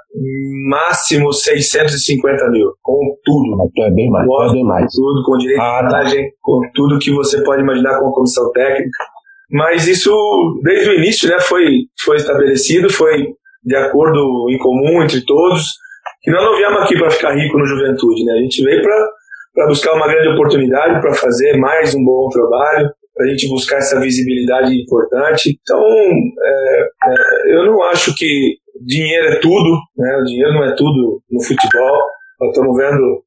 Máximo 0.69 1.33
650 1.33 2.49
mil, 2.49 2.71
com 2.81 3.15
tudo. 3.23 3.69
Então 3.71 3.85
é 3.85 3.91
bem 3.91 4.09
mais. 4.09 4.27
Com, 4.27 4.43
é 4.43 4.51
bem 4.51 4.63
mais. 4.63 4.91
tudo, 4.91 5.23
com 5.23 5.37
direito 5.37 5.61
ah, 5.61 6.03
de 6.07 6.15
tá. 6.15 6.29
com 6.41 6.61
tudo 6.73 6.99
que 6.99 7.11
você 7.11 7.43
pode 7.43 7.61
imaginar 7.61 7.99
com 7.99 8.09
a 8.09 8.13
comissão 8.13 8.51
técnica. 8.51 9.03
Mas 9.49 9.87
isso, 9.87 10.11
desde 10.63 10.89
o 10.89 10.95
início, 10.95 11.29
né, 11.29 11.39
foi, 11.39 11.83
foi 12.03 12.17
estabelecido, 12.17 12.91
foi 12.91 13.25
de 13.63 13.75
acordo 13.75 14.47
em 14.49 14.57
comum 14.57 15.01
entre 15.03 15.25
todos, 15.25 15.63
que 16.21 16.31
nós 16.31 16.43
não 16.43 16.57
viemos 16.57 16.81
aqui 16.81 16.97
para 16.97 17.09
ficar 17.09 17.35
rico 17.35 17.57
no 17.57 17.65
juventude, 17.65 18.25
né? 18.25 18.33
A 18.33 18.41
gente 18.41 18.63
veio 18.63 18.81
para 18.81 19.67
buscar 19.67 19.93
uma 19.93 20.07
grande 20.07 20.29
oportunidade 20.29 21.01
para 21.01 21.13
fazer 21.13 21.57
mais 21.57 21.93
um 21.95 22.03
bom 22.03 22.29
trabalho, 22.29 22.89
para 23.13 23.25
a 23.25 23.29
gente 23.29 23.49
buscar 23.49 23.77
essa 23.77 23.99
visibilidade 23.99 24.73
importante. 24.75 25.57
Então, 25.61 25.81
é, 25.81 26.87
é, 27.05 27.55
eu 27.55 27.65
não 27.65 27.81
acho 27.83 28.13
que 28.15 28.57
dinheiro 28.85 29.27
é 29.27 29.39
tudo, 29.39 29.71
né? 29.97 30.17
o 30.21 30.23
dinheiro 30.23 30.53
não 30.53 30.63
é 30.63 30.75
tudo 30.75 31.21
no 31.31 31.43
futebol. 31.43 31.99
Nós 32.39 32.49
estamos 32.51 32.77
vendo 32.77 33.23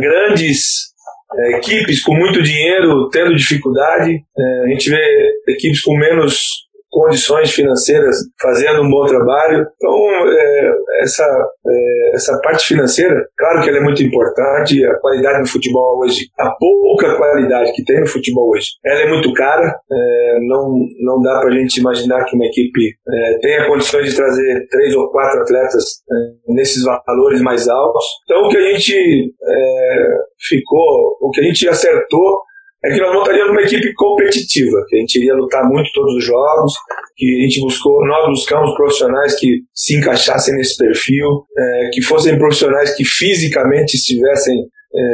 grandes 0.00 0.93
é, 1.36 1.58
equipes 1.58 2.02
com 2.02 2.14
muito 2.14 2.42
dinheiro 2.42 3.08
tendo 3.10 3.34
dificuldade, 3.34 4.12
é, 4.36 4.64
a 4.64 4.68
gente 4.68 4.90
vê 4.90 5.32
equipes 5.48 5.80
com 5.82 5.96
menos 5.96 6.64
condições 6.94 7.50
financeiras 7.50 8.16
fazendo 8.40 8.82
um 8.82 8.88
bom 8.88 9.04
trabalho. 9.04 9.66
Então, 9.76 9.92
é, 10.28 10.72
essa, 11.02 11.24
é, 11.66 12.14
essa 12.14 12.40
parte 12.40 12.66
financeira, 12.66 13.16
claro 13.36 13.62
que 13.62 13.68
ela 13.68 13.78
é 13.78 13.82
muito 13.82 14.02
importante, 14.02 14.84
a 14.86 14.94
qualidade 15.00 15.42
do 15.42 15.48
futebol 15.48 16.00
hoje, 16.00 16.28
a 16.38 16.50
pouca 16.50 17.16
qualidade 17.16 17.72
que 17.72 17.84
tem 17.84 18.00
no 18.00 18.06
futebol 18.06 18.48
hoje, 18.50 18.68
ela 18.86 19.00
é 19.00 19.08
muito 19.08 19.32
cara, 19.32 19.76
é, 19.90 20.38
não, 20.42 20.86
não 21.00 21.20
dá 21.20 21.40
para 21.40 21.48
a 21.48 21.58
gente 21.58 21.80
imaginar 21.80 22.24
que 22.24 22.36
uma 22.36 22.46
equipe 22.46 22.94
é, 23.08 23.38
tenha 23.40 23.66
condições 23.66 24.10
de 24.10 24.16
trazer 24.16 24.66
três 24.70 24.94
ou 24.94 25.10
quatro 25.10 25.40
atletas 25.40 25.84
é, 26.08 26.54
nesses 26.54 26.84
valores 26.84 27.42
mais 27.42 27.68
altos. 27.68 28.04
Então, 28.24 28.44
o 28.44 28.48
que 28.48 28.56
a 28.56 28.72
gente 28.72 29.34
é, 29.42 30.16
ficou, 30.38 31.16
o 31.20 31.30
que 31.30 31.40
a 31.40 31.44
gente 31.44 31.68
acertou 31.68 32.43
é 32.84 32.92
que 32.92 33.00
nós 33.00 33.14
montaríamos 33.14 33.52
uma 33.52 33.62
equipe 33.62 33.94
competitiva, 33.94 34.84
que 34.86 34.96
a 34.96 35.00
gente 35.00 35.16
iria 35.16 35.34
lutar 35.34 35.64
muito 35.64 35.90
todos 35.94 36.16
os 36.16 36.24
jogos, 36.24 36.72
que 37.16 37.26
a 37.26 37.42
gente 37.44 37.60
buscou, 37.62 38.06
nós 38.06 38.26
buscamos 38.28 38.74
profissionais 38.74 39.38
que 39.38 39.60
se 39.74 39.96
encaixassem 39.96 40.54
nesse 40.54 40.76
perfil, 40.76 41.26
é, 41.56 41.90
que 41.92 42.02
fossem 42.02 42.38
profissionais 42.38 42.94
que 42.94 43.04
fisicamente 43.04 43.94
estivessem 43.94 44.54
é, 44.94 45.12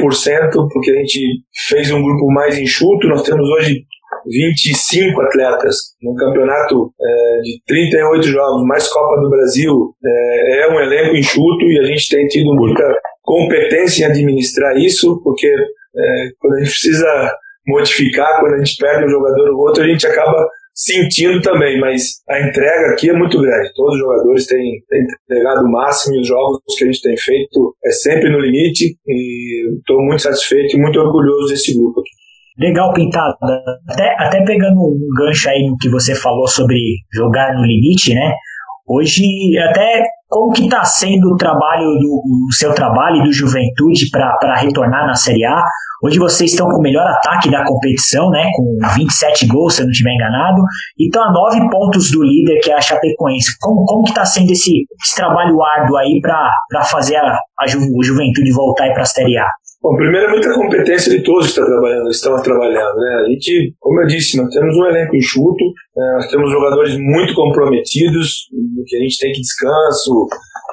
100%, 0.00 0.50
porque 0.72 0.90
a 0.90 0.94
gente 0.94 1.20
fez 1.68 1.92
um 1.92 2.02
grupo 2.02 2.26
mais 2.32 2.58
enxuto, 2.58 3.06
nós 3.06 3.22
temos 3.22 3.48
hoje 3.50 3.84
25 4.26 5.20
atletas 5.22 5.76
num 6.02 6.14
campeonato 6.14 6.92
é, 7.00 7.40
de 7.42 7.62
38 7.66 8.28
jogos, 8.28 8.66
mais 8.66 8.88
Copa 8.88 9.20
do 9.20 9.30
Brasil, 9.30 9.94
é, 10.04 10.62
é 10.62 10.72
um 10.72 10.80
elenco 10.80 11.16
enxuto 11.16 11.64
e 11.66 11.78
a 11.78 11.84
gente 11.84 12.08
tem 12.08 12.26
tido 12.26 12.52
muita 12.54 12.82
competência 13.22 14.04
em 14.04 14.10
administrar 14.10 14.76
isso, 14.76 15.20
porque 15.22 15.48
é, 15.96 16.28
quando 16.38 16.54
a 16.54 16.58
gente 16.58 16.70
precisa 16.70 17.32
modificar, 17.66 18.40
quando 18.40 18.54
a 18.54 18.58
gente 18.58 18.76
perde 18.76 19.04
um 19.04 19.10
jogador 19.10 19.50
ou 19.50 19.58
outro, 19.66 19.84
a 19.84 19.86
gente 19.86 20.06
acaba 20.06 20.48
sentindo 20.74 21.40
também, 21.42 21.78
mas 21.78 22.22
a 22.28 22.40
entrega 22.40 22.92
aqui 22.92 23.10
é 23.10 23.12
muito 23.12 23.40
grande. 23.40 23.72
Todos 23.74 23.94
os 23.94 24.00
jogadores 24.00 24.46
têm, 24.46 24.82
têm 24.88 25.06
entregado 25.30 25.64
o 25.64 25.70
máximo 25.70 26.16
e 26.16 26.20
os 26.20 26.26
jogos 26.26 26.60
que 26.76 26.84
a 26.84 26.86
gente 26.86 27.02
tem 27.02 27.16
feito 27.16 27.76
é 27.84 27.90
sempre 27.90 28.30
no 28.30 28.40
limite 28.40 28.96
e 29.06 29.76
estou 29.78 30.00
muito 30.02 30.22
satisfeito 30.22 30.76
e 30.76 30.80
muito 30.80 30.98
orgulhoso 30.98 31.52
desse 31.52 31.74
grupo 31.74 32.00
aqui. 32.00 32.10
Legal, 32.58 32.92
Pintado. 32.92 33.36
Até, 33.88 34.14
até 34.18 34.44
pegando 34.44 34.78
um 34.80 35.08
gancho 35.18 35.48
aí 35.48 35.66
no 35.68 35.76
que 35.78 35.88
você 35.88 36.14
falou 36.14 36.46
sobre 36.46 36.76
jogar 37.12 37.54
no 37.54 37.64
limite, 37.64 38.14
né? 38.14 38.32
Hoje, 38.86 39.22
até 39.70 40.02
como 40.28 40.52
que 40.52 40.64
está 40.64 40.84
sendo 40.84 41.32
o 41.32 41.36
trabalho 41.36 41.84
do 41.84 42.22
o 42.48 42.52
seu 42.52 42.74
trabalho 42.74 43.22
do 43.22 43.32
Juventude 43.32 44.10
para 44.10 44.56
retornar 44.56 45.06
na 45.06 45.14
Série 45.14 45.44
A? 45.44 45.62
Hoje 46.02 46.18
vocês 46.18 46.50
estão 46.50 46.66
com 46.68 46.78
o 46.78 46.82
melhor 46.82 47.06
ataque 47.06 47.48
da 47.48 47.64
competição, 47.64 48.28
né? 48.30 48.50
Com 48.56 48.76
27 48.96 49.46
gols, 49.46 49.74
se 49.74 49.82
eu 49.82 49.84
não 49.84 49.92
estiver 49.92 50.14
enganado, 50.14 50.60
e 50.98 51.04
estão 51.04 51.22
a 51.22 51.32
9 51.32 51.70
pontos 51.70 52.10
do 52.10 52.24
líder, 52.24 52.58
que 52.60 52.72
é 52.72 52.74
a 52.74 52.80
Chapecoense. 52.80 53.56
Como, 53.60 53.84
como 53.84 54.02
que 54.02 54.10
está 54.10 54.24
sendo 54.24 54.50
esse, 54.50 54.72
esse, 55.00 55.14
trabalho 55.14 55.62
árduo 55.62 55.96
aí 55.98 56.20
para 56.20 56.82
fazer 56.82 57.16
a, 57.16 57.38
a 57.60 57.66
Ju, 57.68 57.78
o 57.78 58.02
Juventude 58.02 58.52
voltar 58.52 58.92
para 58.92 59.02
a 59.02 59.06
Série 59.06 59.38
A? 59.38 59.46
Bom, 59.82 59.96
primeiro 59.96 60.28
é 60.28 60.30
muita 60.30 60.54
competência 60.54 61.10
de 61.10 61.24
todos 61.24 61.46
que 61.46 61.50
estão 61.50 61.66
trabalhando, 61.66 62.08
estão 62.08 62.40
trabalhando, 62.40 62.96
né? 62.98 63.24
A 63.26 63.28
gente, 63.28 63.74
como 63.80 64.00
eu 64.00 64.06
disse, 64.06 64.36
nós 64.36 64.48
temos 64.54 64.76
um 64.76 64.86
elenco 64.86 65.16
enxuto, 65.16 65.64
né? 65.96 66.12
nós 66.18 66.28
temos 66.30 66.52
jogadores 66.52 66.96
muito 66.96 67.34
comprometidos, 67.34 68.46
que 68.86 68.96
a 68.96 69.00
gente 69.00 69.18
tem 69.18 69.32
que 69.32 69.40
descanso, 69.40 70.28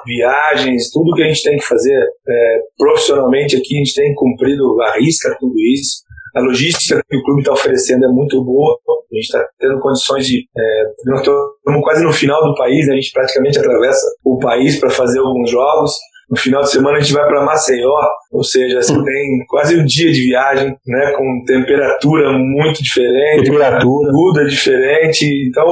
viagens, 0.06 0.92
tudo 0.92 1.12
que 1.16 1.24
a 1.24 1.26
gente 1.26 1.42
tem 1.42 1.56
que 1.56 1.64
fazer 1.64 1.98
é, 2.28 2.58
profissionalmente 2.78 3.56
aqui, 3.56 3.74
a 3.74 3.78
gente 3.78 3.94
tem 3.96 4.14
cumprido 4.14 4.80
a 4.80 4.96
risca 5.00 5.36
tudo 5.40 5.58
isso. 5.58 6.04
A 6.36 6.40
logística 6.42 7.02
que 7.10 7.16
o 7.16 7.22
clube 7.24 7.40
está 7.40 7.52
oferecendo 7.52 8.04
é 8.04 8.08
muito 8.08 8.44
boa, 8.44 8.78
a 8.86 9.14
gente 9.16 9.24
está 9.24 9.44
tendo 9.58 9.80
condições 9.80 10.24
de. 10.24 10.46
É, 10.56 10.82
nós 11.06 11.18
estamos 11.18 11.82
quase 11.82 12.04
no 12.04 12.12
final 12.12 12.40
do 12.44 12.54
país, 12.54 12.88
a 12.88 12.94
gente 12.94 13.10
praticamente 13.10 13.58
atravessa 13.58 14.06
o 14.24 14.38
país 14.38 14.78
para 14.78 14.88
fazer 14.88 15.18
alguns 15.18 15.50
jogos. 15.50 15.90
No 16.30 16.36
final 16.36 16.62
de 16.62 16.70
semana 16.70 16.98
a 16.98 17.00
gente 17.00 17.12
vai 17.12 17.26
para 17.26 17.44
Maceió, 17.44 17.92
ou 18.30 18.44
seja, 18.44 18.80
você 18.80 18.94
tem 18.94 19.44
quase 19.48 19.76
um 19.76 19.84
dia 19.84 20.12
de 20.12 20.22
viagem, 20.22 20.76
né, 20.86 21.12
com 21.12 21.44
temperatura 21.44 22.32
muito 22.32 22.80
diferente, 22.82 23.50
temperatura. 23.50 24.10
tudo 24.12 24.40
é 24.40 24.44
diferente. 24.44 25.26
Então, 25.48 25.66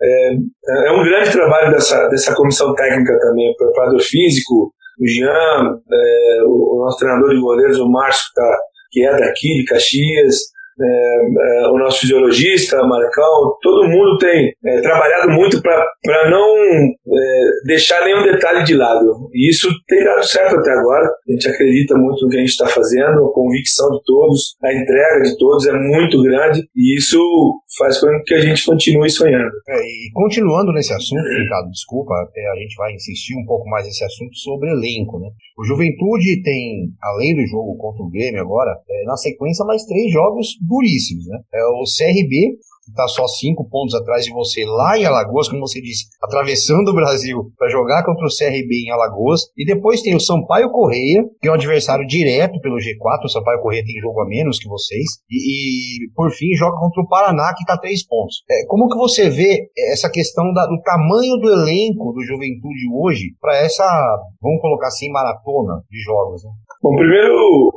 é, 0.00 0.88
é 0.88 0.92
um 0.92 1.02
grande 1.02 1.32
trabalho 1.32 1.72
dessa, 1.72 2.06
dessa 2.08 2.34
comissão 2.34 2.72
técnica 2.74 3.18
também, 3.18 3.50
o 3.50 3.56
preparador 3.56 4.00
físico, 4.00 4.72
o 5.00 5.06
Jean, 5.06 5.80
é, 5.92 6.42
o, 6.44 6.76
o, 6.76 6.84
nosso 6.84 6.98
treinador 6.98 7.30
de 7.30 7.40
goleiros, 7.40 7.78
o 7.80 7.90
Márcio, 7.90 8.26
que, 8.28 8.40
tá, 8.40 8.58
que 8.92 9.06
é 9.06 9.10
daqui, 9.10 9.48
de 9.54 9.64
Caxias, 9.64 10.36
é, 10.80 11.64
é, 11.64 11.68
o 11.68 11.78
nosso 11.78 12.00
fisiologista, 12.00 12.76
Marcão, 12.86 13.56
todo 13.62 13.88
mundo 13.88 14.18
tem 14.18 14.52
é, 14.64 14.80
trabalhado 14.80 15.32
muito 15.32 15.60
para 15.62 16.30
não 16.30 16.56
é, 16.56 17.50
deixar 17.66 18.04
nenhum 18.04 18.22
detalhe 18.22 18.64
de 18.64 18.74
lado. 18.74 19.28
E 19.32 19.50
isso 19.50 19.68
tem 19.86 20.04
dado 20.04 20.22
certo 20.24 20.56
até 20.56 20.70
agora. 20.72 21.06
A 21.06 21.32
gente 21.32 21.48
acredita 21.48 21.96
muito 21.96 22.24
no 22.24 22.30
que 22.30 22.36
a 22.36 22.40
gente 22.40 22.50
está 22.50 22.66
fazendo, 22.66 23.24
a 23.24 23.32
convicção 23.32 23.90
de 23.90 24.00
todos, 24.04 24.56
a 24.62 24.72
entrega 24.72 25.22
de 25.22 25.36
todos 25.38 25.66
é 25.66 25.72
muito 25.72 26.22
grande 26.22 26.62
e 26.76 26.96
isso 26.96 27.18
faz 27.78 27.98
com 28.00 28.06
que 28.24 28.34
a 28.34 28.40
gente 28.40 28.64
continue 28.64 29.10
sonhando. 29.10 29.50
É, 29.68 29.78
e 29.78 30.10
continuando 30.12 30.72
nesse 30.72 30.92
assunto, 30.92 31.22
Ricardo, 31.22 31.70
desculpa, 31.70 32.12
a 32.14 32.58
gente 32.58 32.76
vai 32.76 32.92
insistir 32.92 33.34
um 33.36 33.46
pouco 33.46 33.68
mais 33.68 33.86
nesse 33.86 34.04
assunto 34.04 34.34
sobre 34.36 34.70
elenco, 34.70 35.18
né? 35.18 35.28
O 35.58 35.64
Juventude 35.64 36.42
tem, 36.42 36.92
além 37.02 37.34
do 37.34 37.46
jogo 37.46 37.76
contra 37.78 38.02
o 38.02 38.10
Grêmio 38.10 38.42
agora, 38.42 38.70
é, 38.88 39.04
na 39.04 39.16
sequência 39.16 39.64
mais 39.64 39.84
três 39.84 40.12
jogos 40.12 40.48
duríssimos, 40.66 41.26
né? 41.26 41.38
É 41.54 41.64
o 41.64 41.84
CRB, 41.84 42.58
que 42.86 42.90
está 42.90 43.06
só 43.08 43.26
cinco 43.26 43.68
pontos 43.68 43.94
atrás 43.94 44.24
de 44.24 44.32
você 44.32 44.64
lá 44.64 44.96
em 44.96 45.04
Alagoas, 45.04 45.48
como 45.48 45.66
você 45.66 45.80
disse, 45.80 46.06
atravessando 46.22 46.88
o 46.88 46.94
Brasil 46.94 47.50
para 47.58 47.68
jogar 47.68 48.04
contra 48.04 48.24
o 48.24 48.30
CRB 48.30 48.86
em 48.86 48.90
Alagoas. 48.90 49.42
E 49.56 49.66
depois 49.66 50.02
tem 50.02 50.14
o 50.14 50.20
Sampaio 50.20 50.70
Correia, 50.70 51.24
que 51.40 51.48
é 51.48 51.50
um 51.50 51.54
adversário 51.54 52.06
direto 52.06 52.60
pelo 52.60 52.76
G4. 52.76 53.24
O 53.24 53.28
Sampaio 53.28 53.60
Correia 53.60 53.84
tem 53.84 54.00
jogo 54.00 54.20
a 54.20 54.28
menos 54.28 54.58
que 54.58 54.68
vocês. 54.68 55.04
E, 55.28 56.06
e 56.06 56.10
por 56.14 56.30
fim, 56.30 56.54
joga 56.54 56.78
contra 56.78 57.02
o 57.02 57.08
Paraná, 57.08 57.52
que 57.54 57.62
está 57.62 57.76
três 57.76 58.06
pontos. 58.06 58.44
É, 58.48 58.64
como 58.68 58.88
que 58.88 58.96
você 58.96 59.28
vê 59.28 59.68
essa 59.90 60.08
questão 60.08 60.52
da, 60.52 60.66
do 60.66 60.80
tamanho 60.82 61.36
do 61.38 61.48
elenco 61.50 62.12
do 62.12 62.22
Juventude 62.22 62.86
hoje 62.94 63.34
para 63.40 63.56
essa, 63.58 63.84
vamos 64.40 64.60
colocar 64.60 64.86
assim, 64.86 65.10
maratona 65.10 65.82
de 65.90 66.00
jogos? 66.02 66.44
Né? 66.44 66.50
Bom, 66.82 66.94
primeiro, 66.94 67.72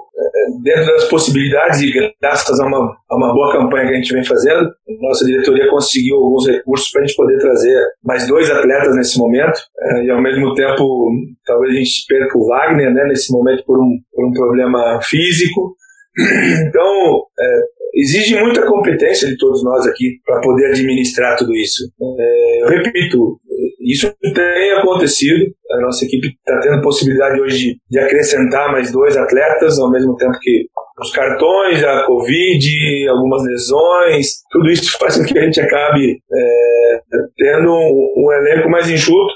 dentro 0.63 0.85
das 0.85 1.05
possibilidades 1.05 1.81
e 1.81 1.91
graças 2.21 2.59
a 2.59 2.65
uma, 2.65 2.77
a 3.09 3.15
uma 3.15 3.33
boa 3.33 3.51
campanha 3.51 3.87
que 3.87 3.93
a 3.93 3.97
gente 3.97 4.13
vem 4.13 4.23
fazendo, 4.23 4.69
nossa 5.01 5.25
diretoria 5.25 5.69
conseguiu 5.69 6.17
alguns 6.17 6.47
recursos 6.47 6.89
para 6.91 7.01
a 7.01 7.05
gente 7.05 7.15
poder 7.15 7.37
trazer 7.37 7.83
mais 8.03 8.27
dois 8.27 8.49
atletas 8.49 8.95
nesse 8.95 9.17
momento 9.17 9.59
é, 9.79 10.05
e 10.05 10.11
ao 10.11 10.21
mesmo 10.21 10.53
tempo 10.53 11.11
talvez 11.45 11.73
a 11.73 11.77
gente 11.77 12.05
perca 12.07 12.37
o 12.37 12.47
Wagner 12.47 12.93
né, 12.93 13.03
nesse 13.05 13.31
momento 13.31 13.63
por 13.65 13.79
um, 13.79 13.97
por 14.11 14.27
um 14.27 14.31
problema 14.31 14.99
físico. 15.01 15.75
Então, 16.67 17.23
é, 17.39 17.59
exige 17.95 18.39
muita 18.39 18.65
competência 18.65 19.27
de 19.27 19.37
todos 19.37 19.63
nós 19.63 19.85
aqui 19.87 20.19
para 20.25 20.41
poder 20.41 20.67
administrar 20.67 21.37
tudo 21.37 21.55
isso. 21.55 21.89
É, 22.01 22.63
eu 22.63 22.67
repito, 22.67 23.39
isso 23.81 24.13
tem 24.33 24.71
acontecido. 24.73 25.45
A 25.71 25.81
nossa 25.81 26.05
equipe 26.05 26.27
está 26.27 26.59
tendo 26.61 26.81
possibilidade 26.81 27.39
hoje 27.39 27.57
de, 27.57 27.79
de, 27.89 27.99
acrescentar 27.99 28.71
mais 28.71 28.91
dois 28.91 29.15
atletas, 29.17 29.79
ao 29.79 29.91
mesmo 29.91 30.15
tempo 30.15 30.37
que 30.39 30.65
os 30.99 31.11
cartões, 31.11 31.83
a 31.83 32.05
Covid, 32.05 33.07
algumas 33.09 33.43
lesões, 33.43 34.27
tudo 34.51 34.69
isso 34.69 34.91
faz 34.99 35.17
com 35.17 35.23
que 35.23 35.37
a 35.37 35.43
gente 35.43 35.61
acabe 35.61 36.17
é, 36.31 36.99
tendo 37.37 37.71
um, 37.71 38.13
um 38.17 38.31
elenco 38.33 38.69
mais 38.69 38.89
enxuto 38.89 39.33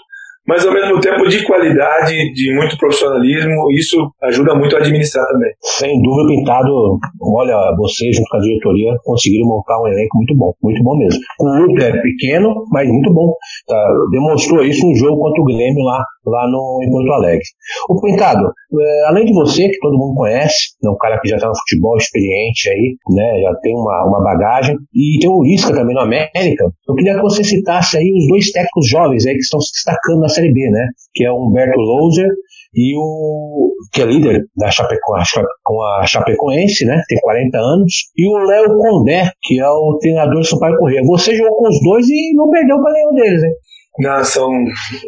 mas 0.47 0.65
ao 0.65 0.73
mesmo 0.73 0.99
tempo 0.99 1.27
de 1.27 1.43
qualidade, 1.45 2.33
de 2.33 2.53
muito 2.55 2.77
profissionalismo, 2.77 3.71
isso 3.71 3.97
ajuda 4.23 4.55
muito 4.55 4.75
a 4.75 4.79
administrar 4.79 5.25
também. 5.27 5.51
Sem 5.61 6.01
dúvida, 6.01 6.27
Pintado, 6.27 6.99
olha, 7.21 7.55
você 7.77 8.11
junto 8.11 8.27
com 8.29 8.37
a 8.37 8.41
diretoria 8.41 8.93
conseguiram 9.03 9.47
montar 9.47 9.81
um 9.81 9.87
elenco 9.87 10.17
muito 10.17 10.35
bom, 10.35 10.53
muito 10.61 10.83
bom 10.83 10.97
mesmo. 10.97 11.19
O 11.39 11.51
grupo 11.53 11.81
é 11.81 12.01
pequeno, 12.01 12.65
mas 12.71 12.87
muito 12.87 13.13
bom. 13.13 13.33
Tá, 13.67 13.87
demonstrou 14.11 14.63
isso 14.63 14.85
no 14.85 14.95
jogo 14.95 15.21
contra 15.21 15.41
o 15.41 15.45
Grêmio 15.45 15.83
lá, 15.83 16.03
lá 16.25 16.47
no, 16.47 16.79
em 16.83 16.89
Porto 16.89 17.11
Alegre. 17.11 17.43
O 17.89 18.01
Pintado, 18.01 18.51
é, 18.79 19.07
além 19.07 19.25
de 19.25 19.33
você, 19.33 19.69
que 19.69 19.79
todo 19.79 19.97
mundo 19.97 20.15
conhece, 20.15 20.75
é 20.83 20.89
um 20.89 20.97
cara 20.97 21.19
que 21.19 21.29
já 21.29 21.35
está 21.35 21.47
no 21.47 21.57
futebol 21.57 21.97
experiente 21.97 22.69
aí, 22.69 22.95
né, 23.09 23.41
já 23.41 23.55
tem 23.61 23.73
uma, 23.75 24.05
uma 24.07 24.23
bagagem, 24.23 24.75
e 24.93 25.19
tem 25.19 25.29
o 25.29 25.45
Isca 25.45 25.73
também 25.73 25.95
no 25.95 26.01
América, 26.01 26.65
eu 26.87 26.95
queria 26.95 27.15
que 27.15 27.21
você 27.21 27.43
citasse 27.43 27.97
aí 27.97 28.11
os 28.15 28.27
dois 28.27 28.51
técnicos 28.51 28.87
jovens 28.87 29.25
aí 29.25 29.33
que 29.33 29.39
estão 29.39 29.59
se 29.59 29.71
destacando 29.73 30.21
na 30.21 30.29
Série 30.29 30.53
B, 30.53 30.69
né? 30.69 30.87
Que 31.13 31.25
é 31.25 31.31
o 31.31 31.47
Humberto 31.47 31.79
Louser 31.79 32.29
e 32.75 32.97
o 32.97 33.71
que 33.91 34.01
é 34.01 34.05
líder 34.05 34.45
da 34.57 34.71
Chapecoense, 34.71 35.39
com 35.63 35.81
a 35.81 36.05
Chapecoense, 36.07 36.85
né? 36.85 37.01
Tem 37.07 37.19
40 37.19 37.57
anos, 37.57 37.93
e 38.17 38.27
o 38.27 38.37
Léo 38.45 38.77
Condé, 38.77 39.31
que 39.43 39.59
é 39.59 39.67
o 39.67 39.97
treinador 39.99 40.39
do 40.39 40.43
Sampaio 40.43 40.77
Corrêa. 40.77 41.01
Você 41.05 41.35
jogou 41.35 41.57
com 41.57 41.69
os 41.69 41.79
dois 41.83 42.07
e 42.09 42.33
não 42.35 42.49
perdeu 42.49 42.81
para 42.81 42.93
nenhum 42.93 43.13
deles, 43.13 43.43
hein? 43.43 43.53
Não, 43.99 44.23
são, 44.23 44.49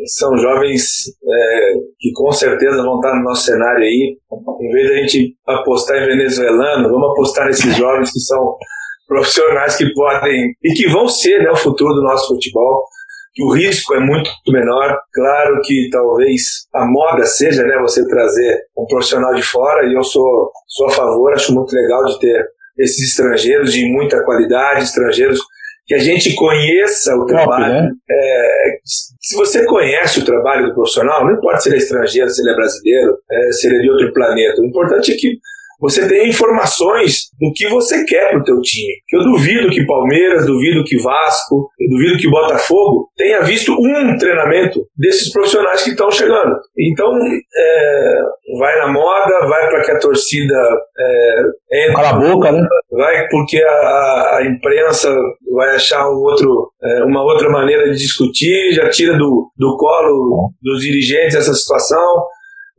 são 0.06 0.38
jovens 0.38 0.84
é, 1.08 1.74
que 2.00 2.12
com 2.13 2.32
certeza 2.32 2.84
vão 2.84 2.98
estar 2.98 3.15
no 3.15 3.24
nosso 3.24 3.46
cenário 3.46 3.84
aí. 3.84 4.18
Em 4.62 4.72
vez 4.72 4.88
de 4.88 4.94
a 4.94 5.01
gente 5.01 5.36
apostar 5.48 5.98
em 5.98 6.06
venezuelano, 6.06 6.89
vamos 6.89 7.12
apostar 7.12 7.48
nesses 7.48 7.75
jovens 7.75 8.12
que 8.12 8.20
são 8.20 8.56
profissionais 9.08 9.75
que 9.75 9.92
podem 9.94 10.51
e 10.63 10.74
que 10.74 10.88
vão 10.89 11.08
ser 11.08 11.44
né, 11.44 11.51
o 11.51 11.56
futuro 11.56 11.94
do 11.94 12.04
nosso 12.04 12.27
futebol 12.27 12.84
que 13.36 13.44
o 13.44 13.54
risco 13.54 13.94
é 13.94 14.00
muito 14.00 14.32
menor. 14.48 14.98
Claro 15.13 15.60
que 15.63 15.89
talvez 15.92 16.42
a 16.74 16.86
moda 16.86 17.25
seja, 17.25 17.63
né, 17.63 17.77
você 17.80 18.08
trazer 18.08 18.62
um 18.77 18.86
profissional 18.86 19.34
de 19.36 19.44
fora 19.44 19.86
e 19.86 19.94
eu 19.94 20.04
sou, 20.04 20.51
sou 20.68 20.88
a 20.88 20.92
favor, 20.92 21.34
acho 21.34 21.54
muito 21.54 21.75
legal 21.75 22.06
de 22.06 22.20
ter 22.20 22.48
esses 22.80 23.10
estrangeiros 23.10 23.74
de 23.74 23.86
muita 23.92 24.24
qualidade, 24.24 24.86
estrangeiros 24.86 25.39
que 25.86 25.94
a 25.94 26.00
gente 26.00 26.34
conheça 26.34 27.15
o 27.15 27.25
trabalho. 27.25 27.74
Top, 27.74 27.84
né? 27.84 27.92
é, 28.10 28.80
se 28.84 29.36
você 29.36 29.65
conhece 29.65 30.20
o 30.20 30.25
trabalho 30.25 30.68
do 30.68 30.74
profissional, 30.74 31.25
não 31.25 31.34
importa 31.34 31.60
se 31.60 31.70
ele 31.70 31.75
é 31.75 31.80
estrangeiro, 31.80 32.30
se 32.30 32.42
ele 32.42 32.51
é 32.51 32.56
brasileiro, 32.56 33.18
é, 33.32 33.51
se 33.51 33.68
ele 33.68 33.77
é 33.77 33.82
de 33.82 33.92
outro 33.92 34.13
planeta, 34.13 34.62
o 34.62 34.65
importante 34.65 35.12
é 35.12 35.15
que 35.15 35.38
você 35.79 36.08
tem 36.08 36.29
informações 36.29 37.29
do 37.39 37.51
que 37.53 37.67
você 37.67 38.03
quer 38.05 38.32
pro 38.32 38.44
teu 38.44 38.62
time. 38.62 38.94
Eu 39.12 39.24
duvido 39.24 39.69
que 39.69 39.86
Palmeiras, 39.86 40.45
duvido 40.45 40.84
que 40.84 40.97
Vasco, 41.02 41.69
eu 41.80 41.89
duvido 41.89 42.17
que 42.17 42.30
Botafogo 42.30 43.10
tenha 43.15 43.41
visto 43.41 43.73
um 43.73 44.17
treinamento 44.17 44.80
desses 44.97 45.32
profissionais 45.32 45.84
que 45.84 45.91
estão 45.91 46.10
chegando. 46.12 46.56
Então, 46.78 47.12
é, 47.15 48.21
vai 48.60 48.80
na 48.80 48.88
moda, 48.91 49.47
vai 49.47 49.69
para 49.69 49.82
que 49.84 49.91
a 49.91 49.99
torcida 49.99 50.56
é, 50.97 51.84
entre, 51.84 51.93
Cala 51.93 52.10
a 52.10 52.13
boca, 52.13 52.52
né? 52.52 52.67
Vai 52.91 53.28
porque 53.30 53.62
a, 53.62 54.38
a 54.38 54.45
imprensa 54.45 55.15
vai 55.54 55.76
achar 55.76 56.10
um 56.10 56.17
outro, 56.17 56.71
é, 56.84 57.04
uma 57.04 57.23
outra 57.23 57.49
maneira 57.49 57.89
de 57.89 57.97
discutir, 57.97 58.73
já 58.73 58.89
tira 58.89 59.17
do, 59.17 59.52
do 59.58 59.78
colo 59.78 60.52
dos 60.62 60.82
dirigentes 60.82 61.36
essa 61.36 61.54
situação. 61.54 62.23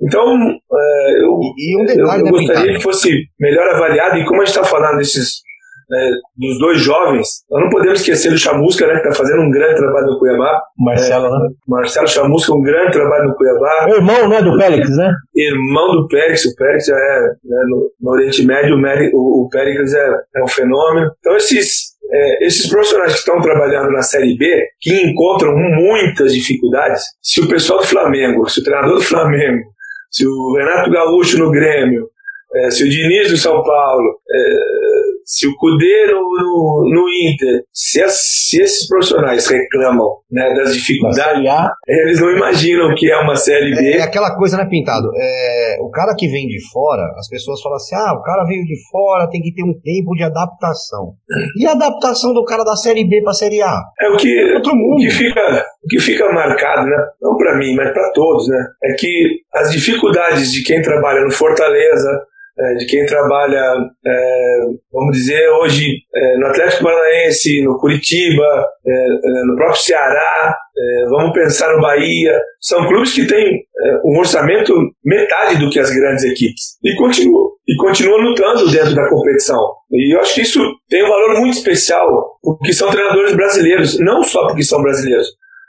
Então, 0.01 0.23
é, 0.29 1.23
eu, 1.23 1.39
e, 1.57 1.83
um 1.83 1.87
detalhe, 1.87 2.23
eu, 2.23 2.27
eu 2.27 2.33
gostaria 2.33 2.75
que 2.75 2.83
fosse 2.83 3.11
melhor 3.41 3.69
avaliado, 3.75 4.19
e 4.19 4.25
como 4.25 4.43
a 4.43 4.45
gente 4.45 4.55
está 4.55 4.65
falando 4.65 4.99
desses 4.99 5.47
é, 5.93 6.11
dos 6.37 6.59
dois 6.59 6.81
jovens, 6.81 7.29
nós 7.49 7.63
não 7.63 7.71
podemos 7.71 8.01
esquecer 8.01 8.31
do 8.31 8.39
Chamusca, 8.39 8.87
né, 8.87 8.95
que 8.95 9.09
está 9.09 9.13
fazendo 9.13 9.43
um 9.43 9.51
grande 9.51 9.77
trabalho 9.77 10.07
no 10.07 10.19
Cuiabá. 10.19 10.61
Marcelo, 10.79 11.27
é, 11.27 11.31
né? 11.31 11.49
Marcelo 11.69 12.09
Chamusca, 12.09 12.53
um 12.53 12.61
grande 12.61 12.93
trabalho 12.93 13.29
no 13.29 13.37
Cuiabá. 13.37 13.87
Irmão, 13.89 14.29
né, 14.29 14.43
do 14.43 14.57
Périx, 14.59 14.97
né? 14.97 15.13
Irmão 15.35 15.97
do 15.97 16.09
Périx, 16.09 16.45
o 16.45 16.55
Périx 16.57 16.87
já 16.87 16.97
é 16.97 17.21
né, 17.45 17.63
no, 17.69 17.91
no, 18.01 18.11
Oriente 18.11 18.45
Médio, 18.45 18.77
o, 19.15 19.45
o 19.45 19.49
Périx 19.49 19.95
é, 19.95 20.09
é 20.37 20.43
um 20.43 20.49
fenômeno. 20.49 21.11
Então, 21.21 21.37
esses, 21.37 21.95
é, 22.11 22.47
esses 22.47 22.69
profissionais 22.69 23.13
que 23.13 23.19
estão 23.21 23.41
trabalhando 23.41 23.91
na 23.93 24.03
Série 24.03 24.37
B, 24.37 24.47
que 24.81 24.93
encontram 24.93 25.53
muitas 25.57 26.35
dificuldades, 26.35 27.03
se 27.23 27.41
o 27.41 27.49
pessoal 27.49 27.79
do 27.79 27.87
Flamengo, 27.87 28.49
se 28.49 28.61
o 28.61 28.65
treinador 28.65 28.97
do 28.97 29.03
Flamengo 29.03 29.76
se 30.11 30.27
o 30.27 30.55
Renato 30.57 30.91
Gaúcho 30.91 31.39
no 31.39 31.51
Grêmio, 31.51 32.09
é, 32.55 32.71
se 32.71 32.85
o 32.85 32.89
Diniz 32.89 33.31
do 33.31 33.37
São 33.37 33.63
Paulo, 33.63 34.21
é, 34.31 35.06
se 35.27 35.45
o 35.49 35.57
Cudê 35.57 36.07
no, 36.07 36.21
no, 36.21 36.91
no 36.95 37.09
Inter, 37.09 37.65
se, 37.73 38.01
as, 38.01 38.15
se, 38.49 38.63
esses 38.63 38.87
profissionais 38.87 39.49
reclamam 39.49 40.19
né, 40.31 40.55
das 40.55 40.73
dificuldades, 40.73 41.43
eles 41.89 42.21
não 42.21 42.31
imaginam 42.31 42.95
que 42.95 43.11
é 43.11 43.19
uma 43.19 43.35
Série 43.35 43.75
B. 43.75 43.95
É, 43.95 43.99
é 43.99 44.03
aquela 44.03 44.37
coisa, 44.37 44.57
né, 44.57 44.67
Pintado? 44.71 45.09
É, 45.17 45.79
o 45.81 45.91
cara 45.91 46.15
que 46.17 46.29
vem 46.29 46.47
de 46.47 46.61
fora, 46.71 47.03
as 47.19 47.29
pessoas 47.29 47.61
falam 47.61 47.77
assim, 47.77 47.97
ah, 47.97 48.15
o 48.15 48.23
cara 48.23 48.45
veio 48.45 48.63
de 48.65 48.77
fora, 48.89 49.29
tem 49.29 49.43
que 49.43 49.53
ter 49.53 49.65
um 49.65 49.75
tempo 49.75 50.15
de 50.15 50.23
adaptação. 50.23 51.15
E 51.59 51.67
a 51.67 51.73
adaptação 51.73 52.33
do 52.33 52.45
cara 52.45 52.63
da 52.63 52.77
Série 52.77 53.09
B 53.09 53.21
para 53.23 53.33
a 53.33 53.35
Série 53.35 53.61
A? 53.63 53.81
É 54.01 54.09
o 54.09 54.17
que, 54.17 54.55
Outro 54.55 54.77
mundo. 54.77 54.95
O 54.95 54.99
que 54.99 55.11
fica, 55.11 55.67
o 55.85 55.89
que 55.89 55.99
fica 55.99 56.33
marcado, 56.33 56.87
né, 56.87 56.97
não 57.21 57.37
para 57.37 57.59
mim, 57.59 57.75
mas 57.75 57.93
para 57.93 58.13
todos, 58.13 58.47
né, 58.49 58.65
é 58.85 58.93
que 58.93 59.41
as 59.53 59.73
dificuldades 59.73 60.53
de 60.53 60.63
quem 60.63 60.81
trabalha 60.81 61.25
no 61.25 61.33
Fortaleza, 61.33 62.11
é, 62.59 62.75
de 62.75 62.87
quem 62.87 63.05
trabalha, 63.05 63.77
é, 64.07 64.59
vamos 64.93 65.17
dizer, 65.17 65.49
hoje 65.61 65.85
é, 66.15 66.39
no 66.39 66.47
Atlético 66.47 66.85
Paranaense, 66.85 67.63
no 67.63 67.79
Curitiba, 67.79 68.67
é, 68.87 68.91
é, 68.91 69.45
no 69.47 69.57
próprio 69.57 69.83
Ceará, 69.83 70.57
é, 70.77 71.05
vamos 71.09 71.33
pensar 71.33 71.75
no 71.75 71.83
Bahia. 71.83 72.33
São 72.61 72.87
clubes 72.87 73.13
que 73.13 73.27
têm 73.27 73.63
um 74.05 74.19
orçamento 74.19 74.75
metade 75.05 75.59
do 75.59 75.71
que 75.71 75.79
as 75.79 75.91
grandes 75.91 76.25
equipes 76.25 76.79
e 76.83 76.95
continuam, 76.97 77.51
e 77.69 77.77
continuam 77.77 78.21
lutando 78.21 78.71
dentro 78.71 78.95
da 78.95 79.09
competição. 79.09 79.61
E 79.91 80.15
eu 80.15 80.21
acho 80.21 80.35
que 80.35 80.43
isso 80.43 80.61
tem 80.89 81.05
um 81.05 81.09
valor 81.09 81.41
muito 81.41 81.59
especial, 81.59 82.09
porque 82.43 82.73
são 82.73 82.91
treinadores 82.91 83.35
brasileiros, 83.35 83.99
não 84.01 84.23
só 84.23 84.47
porque 84.49 84.63
são 84.63 84.83
brasileiros, 84.83 85.29